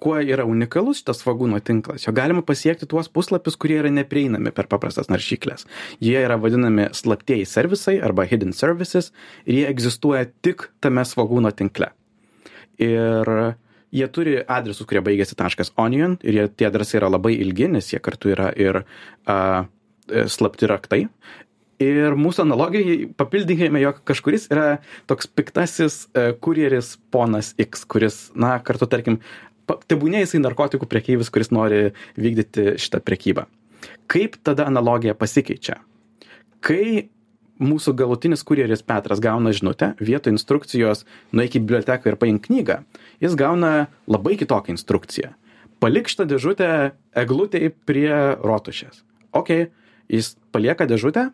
kuo 0.03 0.19
yra 0.21 0.45
unikalus 0.49 1.01
šitas 1.01 1.23
svogūno 1.23 1.61
tinklas, 1.65 2.05
jo 2.05 2.13
galima 2.17 2.43
pasiekti 2.45 2.89
tuos 2.89 3.09
puslapius, 3.13 3.57
kurie 3.61 3.79
yra 3.81 3.93
neprieinami 3.93 4.53
per 4.55 4.69
paprastas 4.71 5.09
naršyklės. 5.13 5.67
Jie 6.05 6.19
yra 6.21 6.37
vadinami 6.41 6.91
slaptieji 6.97 7.47
servisai 7.49 7.97
arba 8.05 8.27
hidden 8.29 8.53
services 8.57 9.13
ir 9.47 9.61
jie 9.61 9.69
egzistuoja 9.71 10.27
tik 10.45 10.69
tame 10.85 11.05
svogūno 11.09 11.53
tinkle. 11.57 11.93
Ir 12.83 13.33
jie 13.97 14.09
turi 14.13 14.37
adresus, 14.43 14.87
kurie 14.89 15.01
baigėsi 15.05 15.39
.onion 15.77 16.19
ir 16.23 16.35
jie, 16.35 16.49
tie 16.49 16.69
adresai 16.69 17.01
yra 17.01 17.09
labai 17.13 17.33
ilgi, 17.41 17.69
nes 17.69 17.93
jie 17.93 18.01
kartu 18.01 18.35
yra 18.35 18.53
ir 18.53 18.83
uh, 18.83 19.65
slapti 20.29 20.69
raktai. 20.69 21.07
Ir 21.83 22.15
mūsų 22.17 22.47
analogijai 22.47 23.09
papildykime, 23.21 23.83
jog 23.83 23.99
kažkuris 24.09 24.47
yra 24.49 24.79
toks 25.11 25.29
piktasis 25.29 26.07
e, 26.17 26.31
kurjeris 26.41 26.95
ponas 27.13 27.53
X, 27.61 27.85
kuris, 27.85 28.17
na, 28.33 28.55
kartu, 28.65 28.89
tarkim, 28.89 29.19
tebūnė 29.69 30.23
jisai 30.23 30.41
narkotikų 30.41 30.89
priekyvis, 30.89 31.29
kuris 31.33 31.53
nori 31.53 31.91
vykdyti 32.17 32.79
šitą 32.81 33.03
priekybą. 33.05 33.45
Kaip 34.09 34.39
tada 34.47 34.65
analogija 34.71 35.13
pasikeičia? 35.19 35.77
Kai 36.65 37.11
mūsų 37.61 37.93
galutinis 37.97 38.45
kurjeris 38.47 38.85
Petras 38.87 39.21
gauna 39.23 39.53
žinutę, 39.57 39.93
vietoj 40.01 40.35
instrukcijos 40.35 41.05
nueik 41.37 41.57
į 41.57 41.65
biblioteką 41.65 42.13
ir 42.13 42.21
paimk 42.21 42.47
knygą, 42.49 42.83
jis 43.21 43.37
gauna 43.39 43.89
labai 44.09 44.37
kitokią 44.41 44.77
instrukciją. 44.77 45.33
Palik 45.81 46.09
šitą 46.09 46.25
dėžutę 46.31 46.69
eglutėje 47.17 47.73
prie 47.89 48.13
rotušės. 48.41 49.03
Ok, 49.37 49.69
jis 50.09 50.37
palieka 50.57 50.89
dėžutę 50.89 51.31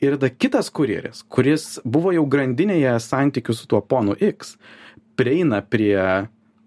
ir 0.00 0.16
tada 0.16 0.30
kitas 0.30 0.70
kurjeris, 0.74 1.24
kuris 1.28 1.78
buvo 1.84 2.12
jau 2.14 2.24
grandinėje 2.30 2.96
santykių 3.02 3.54
su 3.56 3.68
tuo 3.70 3.80
ponu 3.82 4.14
X, 4.14 4.56
prieina 5.18 5.60
prie 5.62 5.98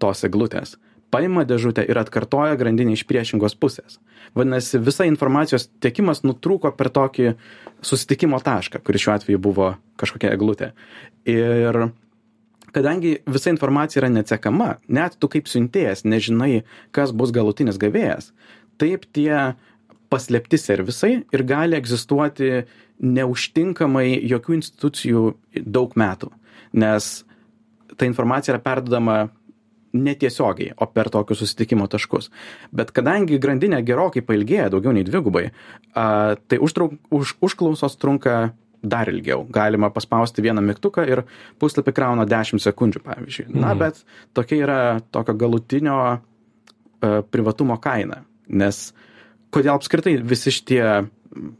tos 0.02 0.24
eglutės, 0.26 0.76
paima 1.12 1.44
dėžutę 1.48 1.84
ir 1.88 2.00
atkartoja 2.00 2.56
grandinę 2.60 2.96
iš 2.96 3.04
priešingos 3.08 3.56
pusės. 3.60 3.98
Vadinasi, 4.36 4.80
visa 4.80 5.06
informacijos 5.08 5.68
tiekimas 5.82 6.22
nutrūko 6.24 6.72
per 6.76 6.88
tokį 6.92 7.34
susitikimo 7.84 8.40
tašką, 8.42 8.80
kuris 8.84 9.04
šiuo 9.04 9.16
atveju 9.16 9.42
buvo 9.42 9.74
kažkokia 10.00 10.32
eglutė. 10.32 10.72
Ir 11.28 11.92
kadangi 12.72 13.18
visa 13.28 13.52
informacija 13.52 14.00
yra 14.02 14.12
neatsekama, 14.12 14.76
net 14.88 15.18
tu 15.20 15.28
kaip 15.32 15.50
siuntėjas 15.50 16.06
nežinai, 16.08 16.64
kas 16.96 17.12
bus 17.12 17.34
galutinis 17.34 17.80
gavėjas, 17.80 18.32
taip 18.80 19.04
tie 19.12 19.54
paslėpti 20.12 20.60
servisai 20.60 21.12
ir 21.32 21.44
gali 21.48 21.78
egzistuoti 21.78 22.62
neužtinkamai 23.02 24.08
jokių 24.30 24.58
institucijų 24.60 25.22
daug 25.64 25.94
metų, 25.98 26.30
nes 26.78 27.12
ta 27.96 28.08
informacija 28.08 28.54
yra 28.54 28.62
perdodama 28.64 29.22
netiesiogiai, 29.92 30.72
o 30.80 30.86
per 30.88 31.10
tokius 31.12 31.42
susitikimo 31.42 31.84
taškus. 31.92 32.30
Bet 32.72 32.94
kadangi 32.96 33.36
grandinė 33.42 33.82
gerokai 33.84 34.22
pailgėja, 34.24 34.70
daugiau 34.72 34.94
nei 34.96 35.04
dvigubai, 35.04 35.50
tai 35.92 36.58
užtrauk, 36.64 36.94
už, 37.12 37.34
užklausos 37.44 37.98
trunka 38.00 38.54
dar 38.82 39.10
ilgiau. 39.12 39.44
Galima 39.52 39.92
paspausti 39.94 40.42
vieną 40.42 40.64
mygtuką 40.64 41.04
ir 41.06 41.24
puslapį 41.60 41.92
krauna 41.94 42.24
10 42.26 42.64
sekundžių, 42.64 43.02
pavyzdžiui. 43.04 43.46
Na, 43.52 43.74
Mhm. 43.74 43.78
bet 43.78 44.00
tokia 44.34 44.62
yra 44.64 44.78
tokio 45.12 45.34
galutinio 45.34 45.98
privatumo 47.30 47.76
kaina. 47.80 48.22
Nes 48.48 48.92
kodėl 49.52 49.76
apskritai 49.76 50.16
visi 50.18 50.52
šitie 50.54 50.82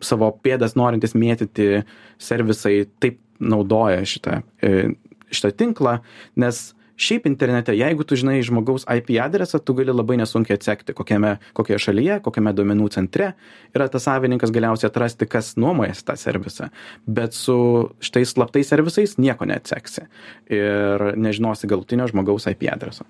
savo 0.04 0.28
pėdas 0.44 0.76
norintys 0.76 1.16
mėtyti 1.16 1.82
servisai 2.20 2.84
taip 3.02 3.20
naudoja 3.42 4.04
šitą, 4.06 4.42
e, 4.62 4.92
šitą 5.32 5.52
tinklą, 5.58 5.96
nes 6.38 6.62
šiaip 7.02 7.26
internete 7.30 7.74
jeigu 7.76 8.06
tu 8.06 8.18
žinai 8.18 8.38
žmogaus 8.46 8.86
ip 8.86 9.10
adresą 9.22 9.60
tu 9.62 9.74
gali 9.78 9.94
labai 9.94 10.18
nesunkiai 10.20 10.58
atsekti 10.60 10.94
kokiame 10.96 11.36
kokioje 11.56 11.80
šalyje 11.88 12.20
kokiame 12.24 12.54
duomenų 12.56 12.90
centre 12.94 13.32
yra 13.74 13.88
tas 13.92 14.06
savininkas 14.08 14.52
galiausiai 14.54 14.90
atrasti 14.90 15.28
kas 15.30 15.54
nuomojasi 15.60 16.06
tą 16.08 16.16
servisą. 16.20 16.68
Bet 17.06 17.36
su 17.36 17.56
šitais 18.04 18.34
slaptais 18.34 18.70
servisais 18.72 19.16
nieko 19.18 19.48
neatseksi 19.48 20.06
ir 20.52 21.06
nežinosi 21.16 21.70
galutinio 21.70 22.08
žmogaus 22.10 22.48
ip 22.50 22.66
adreso. 22.72 23.06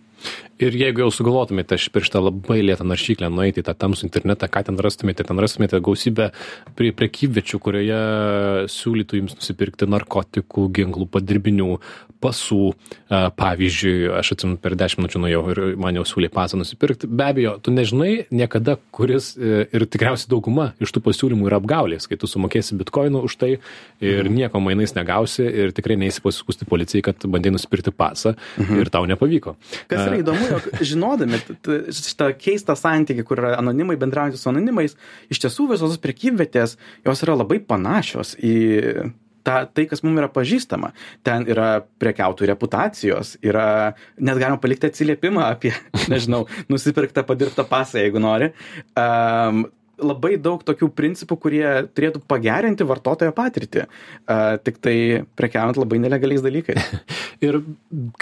Ir 0.62 0.76
jeigu 0.78 1.02
jau 1.02 1.10
sugalvotumėte 1.10 1.76
per 1.92 2.04
šitą 2.06 2.22
labai 2.22 2.60
lėtą 2.62 2.86
naršyklę 2.86 3.30
nueiti 3.32 3.62
į 3.62 3.66
tą 3.66 3.74
tamsų 3.84 4.06
internetą, 4.06 4.46
ką 4.52 4.62
ten 4.68 4.78
rastumėte, 4.84 5.26
ten 5.26 5.40
rastumėte 5.42 5.80
gausybę 5.82 6.30
prie 6.78 6.92
prekyviečių, 6.94 7.58
kurioje 7.62 8.02
siūlytų 8.70 9.22
jums 9.22 9.34
nusipirkti 9.40 9.88
narkotikų, 9.90 10.68
ginklų, 10.78 11.08
padirbinių, 11.10 11.72
pasų. 12.22 12.72
Pavyzdžiui, 13.12 14.08
aš 14.16 14.32
atsimenu, 14.34 14.56
per 14.62 14.72
10 14.78 15.00
minučių 15.00 15.20
nuėjau 15.20 15.40
ir 15.52 15.58
man 15.80 15.96
jau 15.98 16.04
siūlė 16.08 16.30
pasą 16.32 16.56
nusipirkti. 16.56 17.08
Be 17.10 17.26
abejo, 17.28 17.54
tu 17.60 17.74
nežinai 17.74 18.26
niekada, 18.32 18.78
kuris 18.94 19.32
e, 19.36 19.66
ir 19.68 19.84
tikriausiai 19.90 20.30
dauguma 20.32 20.70
iš 20.82 20.94
tų 20.94 21.02
pasiūlymų 21.04 21.50
yra 21.50 21.58
apgaulės, 21.60 22.08
kai 22.08 22.16
tu 22.20 22.30
sumokėsi 22.30 22.78
bitkoinų 22.80 23.20
už 23.28 23.36
tai 23.42 23.50
ir 24.00 24.30
nieko 24.32 24.62
mainais 24.64 24.94
negausi 24.96 25.44
ir 25.44 25.74
tikrai 25.76 25.98
neįsi 26.00 26.24
pasiskusti 26.24 26.68
policijai, 26.68 27.04
kad 27.10 27.26
bandai 27.28 27.52
nusipirkti 27.52 27.92
pasą 27.94 28.34
ir 28.78 28.90
tau 28.92 29.04
nepavyko. 29.10 29.56
Kas 29.90 30.06
yra 30.06 30.22
įdomu, 30.22 30.48
jog 30.54 30.68
žinodami 30.92 31.42
šitą 31.92 32.32
keistą 32.40 32.78
santykį, 32.78 33.26
kur 33.28 33.42
yra 33.44 33.56
anonimai 33.60 33.98
bendraujantys 34.00 34.44
su 34.44 34.52
anonimais, 34.52 34.96
iš 35.32 35.44
tiesų 35.44 35.68
visos 35.74 35.92
tos 35.92 36.00
prekybvietės, 36.02 36.78
jos 37.04 37.26
yra 37.26 37.36
labai 37.42 37.60
panašios 37.60 38.36
į 38.40 38.54
ta, 39.46 39.62
tai, 39.66 39.86
kas 39.90 40.02
mums 40.04 40.20
yra 40.22 40.30
pažįstama. 40.32 40.92
Ten 41.26 41.46
yra 41.50 41.82
prekiautojų 42.02 42.52
reputacijos, 42.52 43.36
yra, 43.44 43.66
net 44.18 44.40
galima 44.40 44.60
palikti 44.62 44.90
atsiliepimą 44.90 45.44
apie, 45.48 45.74
nežinau, 46.12 46.44
nusipirktą 46.72 47.26
padirbtą 47.28 47.66
pasą, 47.68 48.00
jeigu 48.02 48.22
nori. 48.22 48.52
Um, 48.98 49.66
labai 50.02 50.34
daug 50.42 50.62
tokių 50.66 50.88
principų, 50.98 51.36
kurie 51.44 51.66
turėtų 51.94 52.22
pagerinti 52.30 52.86
vartotojo 52.88 53.34
patirtį, 53.36 53.84
uh, 53.86 54.56
tik 54.64 54.80
tai 54.82 54.96
prekiaujant 55.38 55.78
labai 55.78 56.00
nelegaliais 56.02 56.42
dalykais. 56.44 56.88
Ir 57.42 57.56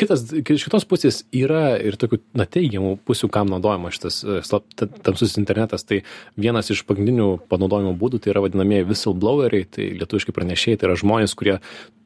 kitas, 0.01 0.23
iš 0.33 0.63
kitos 0.65 0.87
pusės 0.89 1.19
yra 1.37 1.75
ir 1.77 1.99
tokių, 2.01 2.19
na, 2.41 2.47
teigiamų 2.49 2.95
pusių, 3.05 3.29
kam 3.33 3.51
naudojama 3.53 3.91
šitas 3.93 4.23
e, 4.25 4.39
slap, 4.47 4.65
ta- 4.81 4.89
tamsus 4.89 5.35
internetas. 5.37 5.85
Tai 5.85 5.99
vienas 6.41 6.71
iš 6.73 6.81
pagrindinių 6.89 7.27
panaudojimo 7.53 7.93
būdų 8.01 8.23
tai 8.25 8.33
yra 8.33 8.41
vadinamieji 8.47 8.87
whistlebloweriai, 8.89 9.67
tai 9.69 9.91
lietuviškai 10.01 10.33
pranešėjai, 10.39 10.81
tai 10.81 10.89
yra 10.89 10.97
žmonės, 11.03 11.37
kurie 11.37 11.59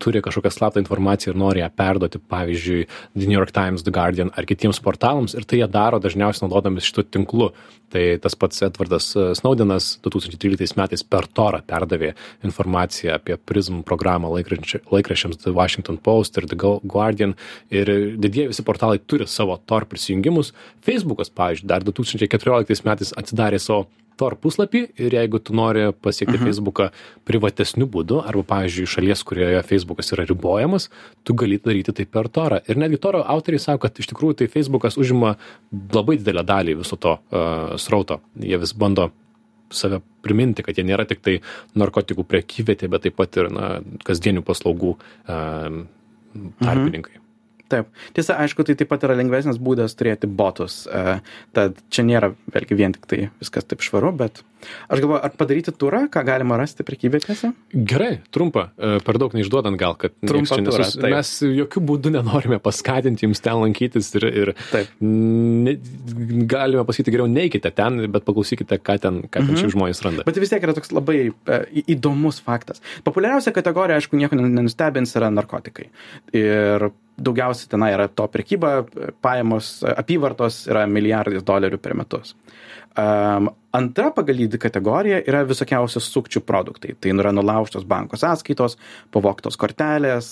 turi 0.02 0.24
kažkokią 0.26 0.50
slaptą 0.50 0.82
informaciją 0.82 1.32
ir 1.36 1.38
nori 1.38 1.62
ją 1.62 1.70
perduoti, 1.78 2.18
pavyzdžiui, 2.34 2.82
The 3.14 3.28
New 3.30 3.38
York 3.38 3.54
Times, 3.54 3.86
The 3.86 3.94
Guardian 3.94 4.34
ar 4.34 4.44
kitiems 4.50 4.82
portalams 4.82 5.36
ir 5.38 5.46
tai 5.46 5.62
jie 5.62 5.70
daro 5.70 6.02
dažniausiai 6.02 6.48
naudodamis 6.48 6.90
šitų 6.90 7.06
tinklų. 7.14 7.52
Tai 7.94 8.02
tas 8.18 8.34
pats 8.34 8.58
Edvardas 8.66 9.12
e, 9.14 9.28
Snowdenas 9.38 9.92
2013 10.02 10.74
metais 10.80 11.04
per 11.06 11.28
Torą 11.30 11.60
perdavė 11.62 12.10
informaciją 12.42 13.14
apie 13.20 13.36
Prism 13.38 13.84
programą 13.86 14.32
laikraščia- 14.34 14.82
laikraščiams 14.90 15.38
The 15.44 15.54
Washington 15.54 16.00
Post 16.02 16.40
ir 16.42 16.48
The 16.50 16.58
Gu- 16.58 16.80
Guardian 17.04 17.36
ir 17.70 17.90
didieji 18.16 18.52
visi 18.52 18.64
portalai 18.64 19.02
turi 19.04 19.28
savo 19.28 19.58
Tor 19.68 19.88
prisijungimus. 19.90 20.54
Facebookas, 20.84 21.32
pavyzdžiui, 21.34 21.68
dar 21.68 21.84
2014 21.84 22.88
metais 22.88 23.12
atsidarė 23.20 23.60
savo 23.60 23.86
Tor 24.14 24.36
puslapį 24.38 24.84
ir 25.02 25.16
jeigu 25.16 25.40
tu 25.42 25.56
nori 25.58 25.88
pasiekti 25.90 26.36
mhm. 26.36 26.46
Facebooką 26.46 26.84
privatesniu 27.26 27.88
būdu 27.90 28.20
arba, 28.22 28.44
pavyzdžiui, 28.52 28.86
šalies, 28.92 29.24
kurioje 29.26 29.64
Facebookas 29.66 30.14
yra 30.14 30.26
ribojamas, 30.28 30.86
tu 31.26 31.34
gali 31.34 31.58
daryti 31.58 31.96
tai 31.98 32.06
per 32.06 32.30
Torą. 32.30 32.60
Ir 32.70 32.78
netgi 32.78 33.00
Toro 33.02 33.24
autoriai 33.34 33.62
sako, 33.62 33.82
kad 33.88 33.98
iš 33.98 34.12
tikrųjų 34.12 34.38
tai 34.38 34.50
Facebookas 34.52 35.00
užima 35.02 35.34
labai 35.96 36.20
didelę 36.20 36.46
dalį 36.46 36.78
viso 36.84 36.98
to 37.00 37.16
uh, 37.18 37.74
srauto. 37.80 38.20
Jie 38.38 38.60
vis 38.62 38.74
bando 38.78 39.10
save 39.74 39.98
priminti, 40.22 40.62
kad 40.62 40.78
jie 40.78 40.86
nėra 40.86 41.08
tik 41.10 41.24
tai 41.24 41.40
narkotikų 41.74 42.22
prekyvietė, 42.30 42.88
bet 42.92 43.08
taip 43.08 43.18
pat 43.18 43.40
ir 43.40 43.50
na, 43.50 43.74
kasdienių 44.06 44.44
paslaugų 44.46 44.94
uh, 44.94 45.82
tarpininkai. 46.60 47.23
Taip. 47.72 47.86
Tiesa, 48.12 48.36
aišku, 48.44 48.60
tai 48.68 48.74
taip 48.76 48.90
pat 48.92 49.04
yra 49.06 49.14
lengvesnis 49.16 49.56
būdas 49.56 49.94
turėti 49.96 50.28
botus. 50.28 50.82
e, 50.86 51.20
Tad 51.56 51.78
čia 51.90 52.02
nėra 52.04 52.34
vėlgi 52.52 52.76
vien 52.76 52.92
tik 52.92 53.06
tai 53.08 53.30
viskas 53.40 53.64
taip 53.64 53.80
švaru, 53.80 54.10
bet 54.16 54.42
aš 54.88 55.00
galvoju, 55.00 55.20
ar 55.24 55.32
padaryti 55.36 55.72
turą, 55.76 56.02
ką 56.12 56.22
galima 56.24 56.56
rasti 56.60 56.84
prekyvietėse? 56.84 57.50
Gerai, 57.72 58.20
trumpa, 58.32 58.66
e, 58.76 58.98
per 59.04 59.16
daug 59.20 59.32
neišduodant 59.36 59.76
gal, 59.80 59.96
kad 59.96 60.12
čia 60.20 60.28
turą, 60.60 60.60
nesus... 60.60 60.96
mes 61.00 61.32
jokių 61.44 61.82
būdų 61.88 62.12
nenorime 62.18 62.58
paskatinti 62.64 63.24
jums 63.26 63.40
ten 63.44 63.56
lankytis 63.60 64.12
ir, 64.20 64.24
ir 64.28 64.52
ne, 65.00 65.74
galime 66.48 66.84
pasakyti 66.84 67.12
geriau, 67.16 67.28
neikite 67.30 67.72
ten, 67.76 68.00
bet 68.12 68.24
paklausykite, 68.28 68.78
ką 68.80 68.98
ten, 69.00 69.22
ką 69.28 69.40
ten 69.40 69.50
Mhm. 69.52 69.60
šiaip 69.62 69.72
žmonės 69.76 70.02
randa. 70.04 70.24
Bet 70.28 70.36
vis 70.40 70.52
tiek 70.52 70.62
yra 70.64 70.74
toks 70.76 70.92
labai 70.92 71.32
e, 71.32 71.60
įdomus 71.96 72.40
faktas. 72.44 72.80
Populiariausia 73.04 73.52
kategorija, 73.56 73.96
aišku, 74.00 74.16
nieko 74.20 74.36
nen- 74.36 74.52
nenustebins, 74.54 75.12
yra 75.16 75.30
narkotikai. 75.32 75.88
Ir 76.32 76.90
daugiausiai 77.16 77.70
tenai 77.70 77.92
yra 77.94 78.08
to 78.08 78.26
prekyba, 78.30 78.84
pajamos, 79.22 79.76
apyvartos 79.94 80.64
yra 80.70 80.86
milijardais 80.90 81.44
dolerių 81.46 81.78
per 81.82 81.94
metus. 81.98 82.34
Um, 82.94 83.48
antra 83.74 84.12
pagal 84.14 84.38
dydį 84.44 84.58
kategorija 84.62 85.16
yra 85.26 85.40
visokiausios 85.46 86.06
sukčių 86.14 86.44
produktai. 86.46 86.94
Tai 86.94 87.10
yra 87.16 87.32
nulaužtos 87.34 87.86
banko 87.90 88.18
sąskaitos, 88.20 88.78
pavoktos 89.14 89.58
kortelės, 89.58 90.28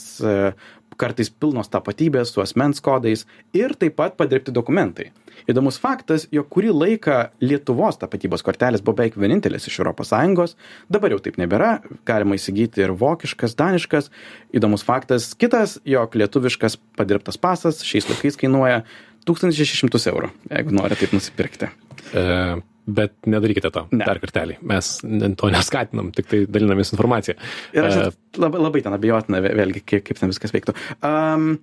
kartais 1.03 1.31
pilnos 1.31 1.71
tapatybės 1.73 2.31
su 2.33 2.45
asmens 2.45 2.83
kodais 2.85 3.27
ir 3.57 3.75
taip 3.79 3.99
pat 3.99 4.15
padirbti 4.21 4.55
dokumentai. 4.55 5.11
Įdomus 5.51 5.79
faktas, 5.83 6.29
jog 6.31 6.47
kurį 6.53 6.71
laiką 6.71 7.17
Lietuvos 7.43 7.99
tapatybos 7.99 8.45
kortelės 8.47 8.83
buvo 8.85 9.01
beveik 9.01 9.17
vienintelis 9.19 9.67
iš 9.67 9.81
ES, 9.83 10.55
dabar 10.93 11.15
jau 11.15 11.19
taip 11.25 11.39
nebėra, 11.41 11.73
galima 12.07 12.39
įsigyti 12.39 12.85
ir 12.85 12.95
vokiškas, 12.99 13.57
daniškas. 13.59 14.11
Įdomus 14.55 14.87
faktas 14.87 15.33
kitas, 15.35 15.81
jog 15.85 16.15
lietuviškas 16.15 16.79
padirbtas 16.99 17.41
pasas 17.41 17.83
šiais 17.87 18.07
laikais 18.11 18.39
kainuoja 18.39 18.85
1600 19.29 20.11
eurų, 20.13 20.31
jeigu 20.51 20.75
nori 20.75 20.99
taip 20.99 21.13
nusipirkti. 21.15 21.69
E, 22.13 22.25
bet 22.87 23.15
nedarykite 23.31 23.71
to. 23.75 23.85
Ne. 23.95 24.03
Dar 24.09 24.19
kartelį. 24.23 24.57
Mes 24.67 24.89
to 25.39 25.51
neskatinam, 25.55 26.11
tik 26.17 26.27
tai 26.31 26.43
dalinamės 26.51 26.91
informaciją. 26.97 27.37
Ir 27.77 27.87
aš 27.87 27.99
E, 28.01 28.11
labai, 28.43 28.61
labai 28.65 28.83
ten 28.83 28.97
abejotina, 28.97 29.43
vė- 29.45 29.55
vėlgi, 29.61 29.85
kaip, 29.87 30.05
kaip 30.09 30.19
ten 30.19 30.33
viskas 30.33 30.55
veiktų. 30.55 30.75
Um, 31.07 31.61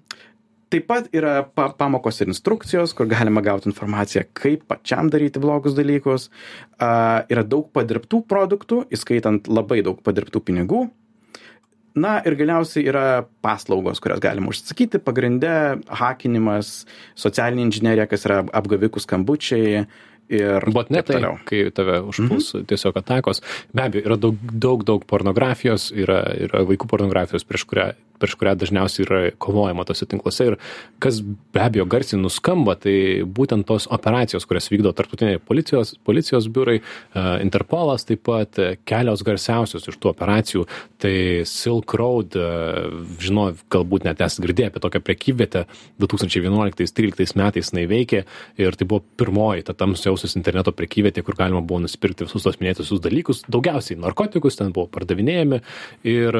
taip 0.71 0.85
pat 0.87 1.09
yra 1.17 1.41
pa 1.43 1.71
pamokos 1.75 2.21
ir 2.21 2.29
instrukcijos, 2.31 2.93
kur 2.95 3.09
galima 3.11 3.41
gauti 3.43 3.67
informaciją, 3.71 4.23
kaip 4.37 4.63
pačiam 4.69 5.09
daryti 5.11 5.41
blogus 5.43 5.75
dalykus. 5.75 6.29
Uh, 6.79 7.25
yra 7.27 7.43
daug 7.43 7.67
padirbtų 7.75 8.23
produktų, 8.29 8.85
įskaitant 8.95 9.49
labai 9.51 9.81
daug 9.83 9.99
padirbtų 10.05 10.43
pinigų. 10.47 10.85
Na 11.95 12.19
ir 12.25 12.35
galiausiai 12.37 12.85
yra 12.91 13.05
paslaugos, 13.41 14.01
kurias 14.03 14.21
galima 14.21 14.51
užsakyti. 14.51 15.01
Pagrinde 15.01 15.51
hakinimas, 16.01 16.83
socialinė 17.17 17.65
inžinierija, 17.67 18.05
kas 18.09 18.27
yra 18.29 18.43
apgavikų 18.61 19.01
skambučiai 19.03 19.85
ir 20.29 20.67
Botnetai, 20.73 21.21
kai 21.49 21.63
tave 21.73 21.99
užpuls 22.05 22.53
mm 22.53 22.59
-hmm. 22.59 22.67
tiesiog 22.69 22.97
atakos. 22.97 23.41
Be 23.73 23.83
abejo, 23.83 24.05
yra 24.05 24.17
daug, 24.17 24.35
daug, 24.51 24.83
daug 24.85 25.05
pornografijos, 25.05 25.91
yra, 25.91 26.21
yra 26.37 26.61
vaikų 26.69 26.87
pornografijos, 26.87 27.43
prieš 27.43 27.65
kurią, 27.65 27.93
prieš 28.19 28.35
kurią 28.39 28.55
dažniausiai 28.59 29.05
yra 29.05 29.21
kovojama 29.41 29.85
tose 29.87 30.07
tinkluose. 30.09 30.51
Ir 30.51 30.57
kas 31.03 31.21
be 31.23 31.63
abejo 31.63 31.87
garsiai 31.89 32.19
nuskamba, 32.21 32.75
tai 32.79 33.23
būtent 33.23 33.67
tos 33.69 33.87
operacijos, 33.91 34.47
kurias 34.49 34.69
vykdo 34.71 34.93
tarptautiniai 34.95 35.41
policijos, 35.41 35.95
policijos 36.05 36.49
biurai, 36.51 36.79
uh, 36.81 37.37
Interpolas 37.43 38.05
taip 38.07 38.23
pat 38.27 38.59
e, 38.59 38.73
kelios 38.87 39.21
garsiausios 39.25 39.87
iš 39.87 39.97
tų 40.01 40.11
operacijų. 40.11 40.65
Tai 40.99 41.13
Silk 41.47 41.93
Road, 41.97 42.35
uh, 42.37 42.89
žinau, 43.23 43.49
galbūt 43.71 44.07
net 44.07 44.21
esate 44.25 44.45
girdėję 44.45 44.71
apie 44.73 44.83
tokią 44.83 45.01
prekyvietę 45.05 45.65
2011-2013 46.01 47.39
metais 47.39 47.71
jinai 47.71 47.85
veikė 47.89 48.23
ir 48.59 48.77
tai 48.77 48.87
buvo 48.89 49.03
pirmoji 49.19 49.65
ta 49.67 49.75
tamsiausias 49.77 50.35
interneto 50.39 50.73
prekyvietė, 50.75 51.23
kur 51.25 51.37
galima 51.39 51.61
buvo 51.65 51.83
nusipirkti 51.85 52.27
visus 52.27 52.45
tos 52.45 52.59
minėtusius 52.61 53.01
dalykus, 53.03 53.43
daugiausiai 53.51 53.99
narkotikus 53.99 54.59
ten 54.59 54.73
buvo 54.75 54.89
pardavinėjami 54.91 55.61
ir, 56.07 56.37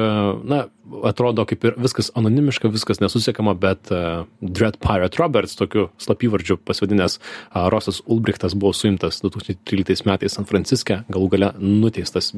na, 0.50 0.64
atrodo 1.10 1.46
kaip 1.48 1.66
ir 1.68 1.69
viskas 1.78 2.10
anonimiška, 2.18 2.70
viskas 2.72 3.00
nesusiekama, 3.02 3.54
bet 3.60 3.92
uh, 3.94 4.26
Dread 4.40 4.80
Pirate 4.82 5.20
Roberts, 5.20 5.56
tokiu 5.58 5.88
slapyvardžiu 6.00 6.58
pasivadinęs 6.66 7.18
uh, 7.20 7.68
Rosas 7.72 8.02
Ulbrichtas 8.06 8.56
buvo 8.58 8.74
suimtas 8.76 9.22
2013 9.24 10.06
metais 10.08 10.36
San 10.36 10.48
Franciske, 10.48 11.02
galų 11.12 11.32
gale 11.36 11.52
nuteistas 11.60 12.32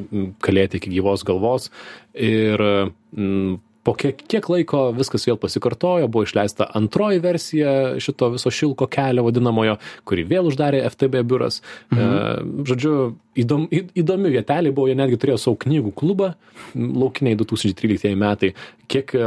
kalėti 0.45 0.81
iki 0.81 0.93
gyvos 0.97 1.25
galvos. 1.29 1.71
Ir 2.13 2.61
mm, 2.61 3.61
po 3.83 3.95
kiek, 3.99 4.21
kiek 4.31 4.47
laiko 4.49 4.93
viskas 4.95 5.25
vėl 5.27 5.39
pasikartojo, 5.43 6.07
buvo 6.13 6.23
išleista 6.27 6.69
antroji 6.79 7.19
versija 7.25 7.73
šito 7.99 8.29
viso 8.37 8.51
šilko 8.55 8.87
kelio 8.87 9.25
vadinamojo, 9.27 9.75
kurį 10.07 10.27
vėl 10.31 10.51
uždarė 10.53 10.85
FTB 10.91 11.25
biuras. 11.27 11.61
Mhm. 11.91 12.01
E, 12.01 12.63
žodžiu, 12.71 12.95
įdom, 13.43 13.67
į- 13.75 13.89
įdomi 14.05 14.31
vietelė 14.37 14.71
buvo, 14.77 14.87
jie 14.91 14.95
netgi 14.99 15.19
turėjo 15.19 15.41
savo 15.43 15.57
knygų 15.67 15.95
klubą, 15.99 16.35
laukiniai 16.79 17.37
2013 17.43 18.15
metai. 18.17 18.53
Kiek 18.89 19.15
e, 19.19 19.27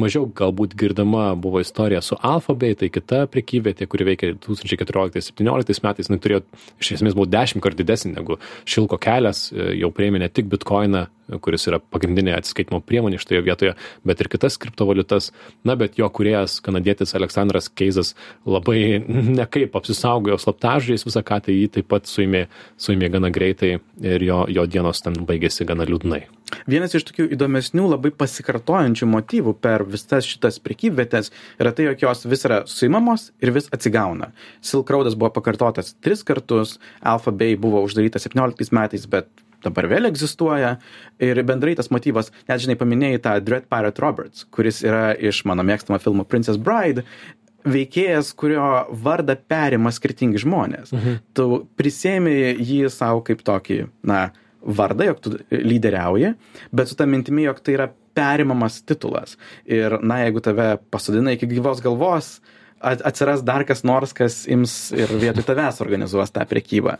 mažiau 0.00 0.28
galbūt 0.38 0.76
girdama 0.78 1.32
buvo 1.38 1.60
istorija 1.62 2.00
su 2.04 2.16
Alphabet, 2.24 2.80
tai 2.82 2.88
kita 2.92 3.24
prekyvietė, 3.32 3.88
kuri 3.90 4.06
veikia 4.12 4.32
2014-2017 4.46 5.84
metais, 5.84 6.08
jinai 6.10 6.20
turėjo, 6.22 6.42
iš 6.80 6.92
esmės 6.98 7.16
buvo 7.18 7.28
dešimt 7.30 7.64
kart 7.64 7.78
didesnė 7.78 8.14
negu 8.16 8.38
šilko 8.68 8.98
kelias, 9.02 9.48
e, 9.52 9.72
jau 9.80 9.90
prieimė 9.94 10.22
ne 10.22 10.30
tik 10.32 10.50
bitkoiną, 10.52 11.06
kuris 11.44 11.68
yra 11.68 11.80
pagrindinė 11.82 12.32
atsiskaitimo 12.38 12.80
priemonė 12.84 13.20
šitoje 13.20 13.42
vietoje, 13.44 13.74
bet 14.08 14.22
ir 14.22 14.30
kitas 14.32 14.56
kriptovaliutas. 14.62 15.30
Na, 15.68 15.76
bet 15.76 15.98
jo 16.00 16.08
kuriejas, 16.14 16.58
kanadietis 16.64 17.12
Aleksandras 17.18 17.68
Keizas, 17.68 18.14
labai 18.48 19.02
nekaip 19.40 19.76
apsisaugojo 19.76 20.40
slaptažais 20.40 21.04
visą 21.08 21.24
ką, 21.26 21.42
tai 21.44 21.58
jį 21.58 21.68
taip 21.78 21.90
pat 21.92 22.08
suėmė, 22.08 22.46
suėmė 22.80 23.12
gana 23.18 23.32
greitai 23.34 23.76
ir 24.00 24.24
jo, 24.24 24.44
jo 24.48 24.66
dienos 24.70 25.04
ten 25.04 25.20
baigėsi 25.28 25.68
gana 25.68 25.88
liūdnai. 25.88 26.24
Vienas 26.68 26.94
iš 26.96 27.06
tokių 27.08 27.28
įdomesnių, 27.36 27.88
labai 27.94 28.12
pasikartojančių 28.16 29.08
motyvų 29.08 29.54
per 29.62 29.84
visas 29.88 30.28
šitas 30.28 30.60
prekybvietės 30.64 31.32
yra 31.60 31.72
tai, 31.72 31.88
jog 31.90 32.06
jos 32.06 32.24
vis 32.28 32.46
yra 32.48 32.62
suimamos 32.70 33.30
ir 33.44 33.52
vis 33.56 33.68
atsigauna. 33.74 34.32
Silk 34.64 34.90
Roadas 34.92 35.18
buvo 35.18 35.32
pakartotas 35.36 35.94
tris 36.04 36.24
kartus, 36.26 36.78
Alpha 37.00 37.34
Bay 37.34 37.58
buvo 37.60 37.82
uždarytas 37.86 38.28
17 38.28 38.72
metais, 38.76 39.06
bet 39.10 39.28
dabar 39.64 39.88
vėl 39.90 40.08
egzistuoja. 40.08 40.76
Ir 41.22 41.40
bendrai 41.46 41.74
tas 41.78 41.90
motyvas, 41.94 42.30
net 42.48 42.62
žinai, 42.62 42.78
paminėjai 42.78 43.22
tą 43.24 43.34
Dread 43.44 43.66
Pirate 43.70 44.02
Roberts, 44.04 44.46
kuris 44.54 44.84
yra 44.86 45.10
iš 45.14 45.42
mano 45.50 45.66
mėgstamo 45.66 45.98
filmo 46.02 46.26
Princess 46.28 46.60
Bride 46.60 47.04
veikėjas, 47.68 48.32
kurio 48.38 48.86
vardą 49.02 49.34
perima 49.50 49.90
skirtingi 49.92 50.40
žmonės. 50.40 50.92
Mhm. 50.94 51.18
Tu 51.36 51.46
prisėmė 51.78 52.54
jį 52.54 52.86
savo 52.92 53.24
kaip 53.26 53.42
tokį, 53.44 53.88
na, 54.06 54.28
vardą, 54.68 55.08
jog 55.08 55.24
tu 55.24 55.34
lyderiauji, 55.50 56.34
bet 56.72 56.90
su 56.90 56.98
tą 56.98 57.08
mintimi, 57.08 57.46
jog 57.48 57.62
tai 57.64 57.78
yra 57.78 57.88
perimamas 58.18 58.82
titulas. 58.86 59.36
Ir, 59.68 59.98
na, 60.02 60.22
jeigu 60.24 60.42
tave 60.44 60.72
pasodina 60.92 61.34
iki 61.36 61.48
gyvos 61.50 61.82
galvos, 61.84 62.38
at- 62.80 63.02
atsiras 63.06 63.42
dar 63.46 63.64
kas 63.66 63.84
nors, 63.86 64.12
kas 64.14 64.42
ims 64.50 64.92
ir 64.96 65.10
vietoj 65.20 65.46
tavęs 65.46 65.80
organizuos 65.84 66.32
tą 66.34 66.46
prekybą. 66.48 66.98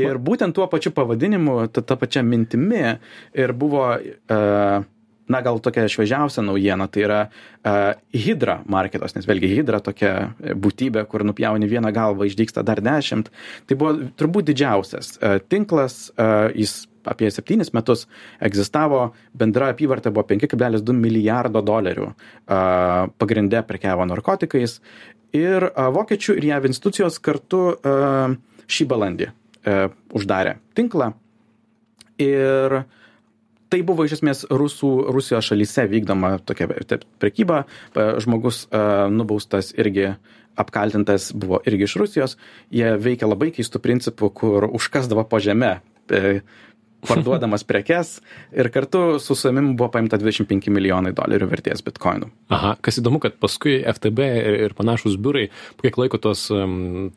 Ir 0.00 0.18
būtent 0.18 0.54
tuo 0.54 0.66
pačiu 0.70 0.94
pavadinimu, 0.94 1.68
ta, 1.74 1.82
ta 1.82 1.98
pačia 1.98 2.22
mintimi 2.26 2.98
ir 3.34 3.54
buvo, 3.54 3.86
uh, 3.98 4.86
na 5.24 5.40
gal 5.40 5.58
tokia 5.64 5.86
šviežiausia 5.88 6.42
naujiena, 6.44 6.86
tai 6.92 7.04
yra 7.06 7.20
uh, 7.26 7.94
Hydra 8.12 8.60
marketos, 8.70 9.14
nes 9.16 9.26
vėlgi 9.26 9.54
Hydra 9.56 9.80
tokia 9.82 10.34
būtybė, 10.38 11.06
kur 11.10 11.24
nupjauni 11.24 11.70
vieną 11.70 11.94
galvą, 11.96 12.28
išdyksta 12.28 12.62
dar 12.66 12.82
dešimt. 12.84 13.30
Tai 13.66 13.78
buvo 13.80 13.94
turbūt 14.18 14.50
didžiausias 14.50 15.16
uh, 15.18 15.38
tinklas, 15.48 16.10
jis 16.54 16.84
apie 17.10 17.30
septynis 17.32 17.72
metus 17.76 18.06
egzistavo, 18.44 19.12
bendra 19.36 19.70
apyvarta 19.74 20.12
buvo 20.14 20.26
5,2 20.30 20.96
milijardo 20.96 21.62
dolerių, 21.64 22.10
pagrindė 23.20 23.64
prekiavo 23.68 24.06
narkotikais 24.10 24.80
ir 25.34 25.68
vokiečių 25.74 26.36
ir 26.38 26.50
JAV 26.50 26.68
institucijos 26.70 27.18
kartu 27.18 27.62
šį 28.70 28.86
balandį 28.90 29.30
uždarė 30.14 30.58
tinklą. 30.78 31.12
Ir 32.22 32.84
tai 33.72 33.80
buvo 33.82 34.04
iš 34.06 34.20
esmės 34.20 34.44
Rusų, 34.46 34.90
Rusijos 35.10 35.48
šalyse 35.48 35.88
vykdoma 35.90 36.36
tokia 36.46 36.68
prekyba. 37.18 37.64
Žmogus 38.22 38.68
nubaustas 39.10 39.72
irgi 39.74 40.12
apkaltintas 40.54 41.32
buvo 41.34 41.58
irgi 41.66 41.88
iš 41.88 41.96
Rusijos. 41.98 42.36
Jie 42.70 42.92
veikia 43.02 43.26
labai 43.26 43.50
keistų 43.56 43.80
principų, 43.82 44.30
kur 44.30 44.68
užkasdavo 44.70 45.24
po 45.26 45.42
žemę. 45.42 45.80
E, 47.04 47.08
parduodamas 47.10 47.64
prekes 47.68 48.18
ir 48.54 48.70
kartu 48.74 49.20
su 49.22 49.36
suėmimu 49.38 49.74
buvo 49.78 49.90
paimta 49.94 50.18
25 50.20 50.72
milijonai 50.72 51.14
dolerių 51.16 51.48
vertės 51.50 51.84
bitkoinų. 51.84 52.30
Aha, 52.54 52.74
kas 52.84 52.98
įdomu, 53.00 53.20
kad 53.22 53.36
paskui 53.40 53.78
FTB 53.94 54.28
ir, 54.40 54.58
ir 54.68 54.76
panašus 54.76 55.16
biurai 55.20 55.48
kiek 55.84 55.98
laiko 56.00 56.18
tos, 56.22 56.46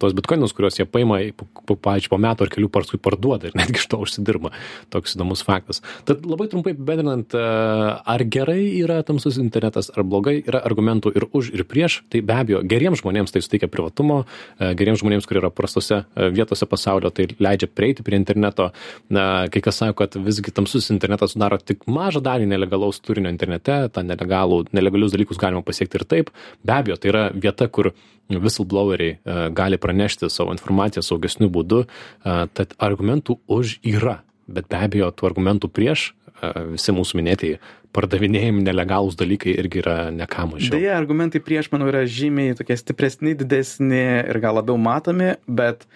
tos 0.02 0.16
bitkoinus, 0.18 0.54
kuriuos 0.56 0.80
jie 0.80 0.86
paima, 0.90 1.20
pavyzdžiui, 1.68 2.12
po 2.12 2.20
metų 2.22 2.46
ar 2.46 2.52
kelių 2.54 2.70
paskui 2.74 3.00
parduoda 3.02 3.50
ir 3.50 3.58
netgi 3.58 3.82
iš 3.82 3.88
to 3.92 4.00
užsidirba. 4.04 4.52
Toks 4.94 5.16
įdomus 5.16 5.44
faktas. 5.48 5.82
Tad 6.08 6.26
labai 6.28 6.50
trumpai 6.52 6.74
apibendrinant, 6.76 7.36
uh, 7.38 7.98
ar 8.04 8.24
gerai 8.28 8.60
yra 8.82 9.00
tamsus 9.08 9.40
internetas, 9.42 9.90
ar 9.96 10.06
blogai, 10.08 10.38
yra 10.44 10.62
argumentų 10.68 11.14
ir 11.16 11.28
už, 11.32 11.52
ir 11.56 11.64
prieš. 11.70 12.02
Tai 12.12 12.22
be 12.28 12.36
abejo, 12.36 12.64
geriems 12.68 13.04
žmonėms 13.04 13.34
tai 13.34 13.44
suteikia 13.46 13.72
privatumo, 13.72 14.24
uh, 14.26 14.74
geriems 14.78 15.02
žmonėms, 15.04 15.28
kurie 15.30 15.42
yra 15.44 15.52
prastose 15.54 16.04
uh, 16.04 16.28
vietose 16.34 16.68
pasaulio, 16.70 17.12
tai 17.14 17.30
leidžia 17.40 17.70
prieiti 17.72 18.06
prie 18.06 18.20
interneto. 18.20 18.72
Kai 19.08 19.62
kas 19.64 19.77
sako, 19.78 20.04
kad 20.04 20.18
visgi 20.26 20.54
tamsus 20.56 20.90
internetas 20.94 21.36
sudaro 21.36 21.60
tik 21.62 21.86
mažą 21.92 22.22
dalį 22.26 22.50
nelegalaus 22.52 23.00
turinio 23.04 23.32
internete, 23.34 23.80
tą 23.94 24.04
nelegalų, 24.06 24.66
nelegalius 24.78 25.16
dalykus 25.16 25.40
galima 25.42 25.64
pasiekti 25.66 26.02
ir 26.02 26.06
taip. 26.10 26.32
Be 26.66 26.78
abejo, 26.78 27.00
tai 27.02 27.14
yra 27.14 27.24
vieta, 27.34 27.70
kur 27.72 27.94
whistlebloweriai 28.34 29.18
uh, 29.18 29.42
gali 29.56 29.80
pranešti 29.80 30.30
savo 30.34 30.56
informaciją 30.56 31.06
saugesniu 31.06 31.52
būdu, 31.54 31.86
uh, 31.88 32.46
tad 32.58 32.76
argumentų 32.84 33.40
už 33.48 33.80
yra, 33.88 34.22
bet 34.52 34.70
be 34.72 34.82
abejo, 34.88 35.14
tų 35.16 35.32
argumentų 35.32 35.72
prieš 35.72 36.10
uh, 36.12 36.74
visi 36.76 36.96
mūsų 36.96 37.22
minėtieji 37.22 37.62
pardavinėjami 37.98 38.64
nelegalūs 38.66 39.18
dalykai 39.18 39.56
irgi 39.58 39.82
yra 39.82 39.98
neką 40.14 40.48
mažiau. 40.52 40.76
Deja, 40.76 40.98
argumentai 41.00 41.42
prieš, 41.44 41.72
manau, 41.74 41.88
yra 41.90 42.04
žymiai 42.10 42.56
tokie 42.58 42.78
stipresni, 42.78 43.34
didesni 43.38 44.04
ir 44.22 44.42
gal 44.44 44.60
labiau 44.60 44.78
matomi, 44.82 45.34
bet, 45.48 45.88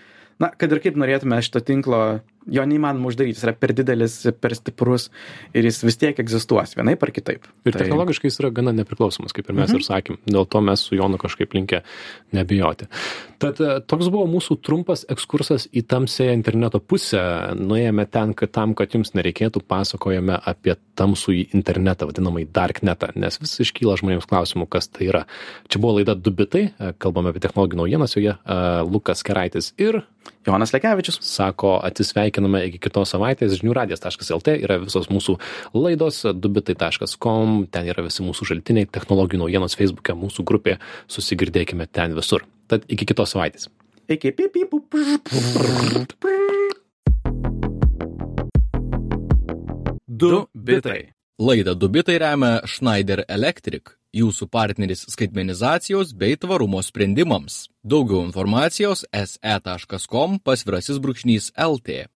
na, 0.42 0.50
kad 0.50 0.72
ir 0.74 0.82
kaip 0.84 0.98
norėtume 1.00 1.42
šito 1.46 1.62
tinklo 1.68 2.02
jo 2.50 2.64
neįmanoma 2.66 3.12
uždaryti, 3.12 3.38
jis 3.38 3.46
yra 3.46 3.54
per 3.58 3.74
didelis, 3.78 4.16
per 4.42 4.56
stiprus 4.58 5.10
ir 5.54 5.68
jis 5.68 5.82
vis 5.86 6.00
tiek 6.02 6.22
egzistuos 6.24 6.76
vienaip 6.78 7.04
ar 7.04 7.14
kitaip. 7.14 7.46
Ir 7.66 7.76
tai... 7.76 7.84
technologiškai 7.84 8.32
jis 8.32 8.40
yra 8.42 8.52
gana 8.56 8.74
nepriklausomas, 8.76 9.36
kaip 9.36 9.50
ir 9.50 9.58
mes 9.58 9.70
mhm. 9.70 9.82
ir 9.82 9.88
sakėm. 9.88 10.20
Dėl 10.26 10.48
to 10.50 10.64
mes 10.66 10.86
su 10.88 10.98
Jonu 10.98 11.20
kažkaip 11.22 11.54
linkę 11.58 11.84
nebijoti. 12.36 12.88
Tad 13.42 13.62
e, 13.62 13.76
toks 13.90 14.10
buvo 14.14 14.28
mūsų 14.30 14.58
trumpas 14.66 15.04
ekskursas 15.12 15.68
į 15.74 15.84
tamsėją 15.90 16.34
interneto 16.38 16.82
pusę. 16.82 17.22
Nuėjome 17.58 18.06
ten, 18.12 18.36
kad 18.38 18.54
tam, 18.54 18.76
kad 18.78 18.94
jums 18.94 19.14
nereikėtų, 19.18 19.64
pasakojame 19.70 20.38
apie 20.38 20.76
tamsų 21.00 21.36
į 21.38 21.44
internetą, 21.58 22.10
vadinamai 22.10 22.46
darknetą, 22.46 23.12
nes 23.22 23.40
vis 23.42 23.58
iškyla 23.66 23.98
žmonėms 24.02 24.30
klausimų, 24.30 24.70
kas 24.72 24.90
tai 24.94 25.10
yra. 25.10 25.26
Čia 25.72 25.82
buvo 25.82 25.98
laida 26.00 26.18
Dubitai, 26.18 26.68
e, 26.72 26.94
kalbame 27.02 27.34
apie 27.34 27.44
technologijų 27.44 27.82
naujienas, 27.82 28.18
joje 28.18 28.36
uh, 28.38 28.82
Lukas 28.86 29.26
Keraitis 29.26 29.72
ir 29.82 30.04
Jonas 30.46 30.74
Lekevičius. 30.74 31.20
Sako, 31.22 31.76
atsisveikiname 32.32 32.68
iki 32.70 32.80
kitos 32.80 33.12
savaitės. 33.12 33.60
žiniųradijas.lt 33.60 34.56
yra 34.64 34.80
visos 34.80 35.10
mūsų 35.10 35.38
laidos, 35.74 36.24
dubitai.com, 36.34 37.68
ten 37.72 37.88
yra 37.88 38.04
visi 38.04 38.24
mūsų 38.24 38.48
šaltiniai, 38.48 38.88
technologijų 38.88 39.44
naujienos 39.44 39.76
Facebook'e, 39.76 40.16
mūsų 40.16 40.44
grupė, 40.44 40.80
susigirdėkime 41.08 41.88
ten 41.92 42.16
visur. 42.16 42.46
Tad 42.68 42.86
iki 42.88 43.06
kitos 43.06 43.34
savaitės. 43.36 43.70
Iki 44.08 44.32
pipi. 44.32 44.66
Du 50.08 50.48
bitai. 50.54 51.14
Laidą 51.42 51.74
Dubitai 51.74 52.20
remia 52.20 52.62
Schneider 52.68 53.24
Electric 53.28 53.96
jūsų 54.16 54.48
partneris 54.52 55.06
skaitmenizacijos 55.12 56.12
bei 56.18 56.38
tvarumo 56.40 56.82
sprendimams. 56.84 57.68
Daugiau 57.82 58.26
informacijos 58.28 59.06
se.com 59.12 60.40
pasvirasis 60.44 61.00
brūkšnys 61.02 61.52
LT. 61.56 62.08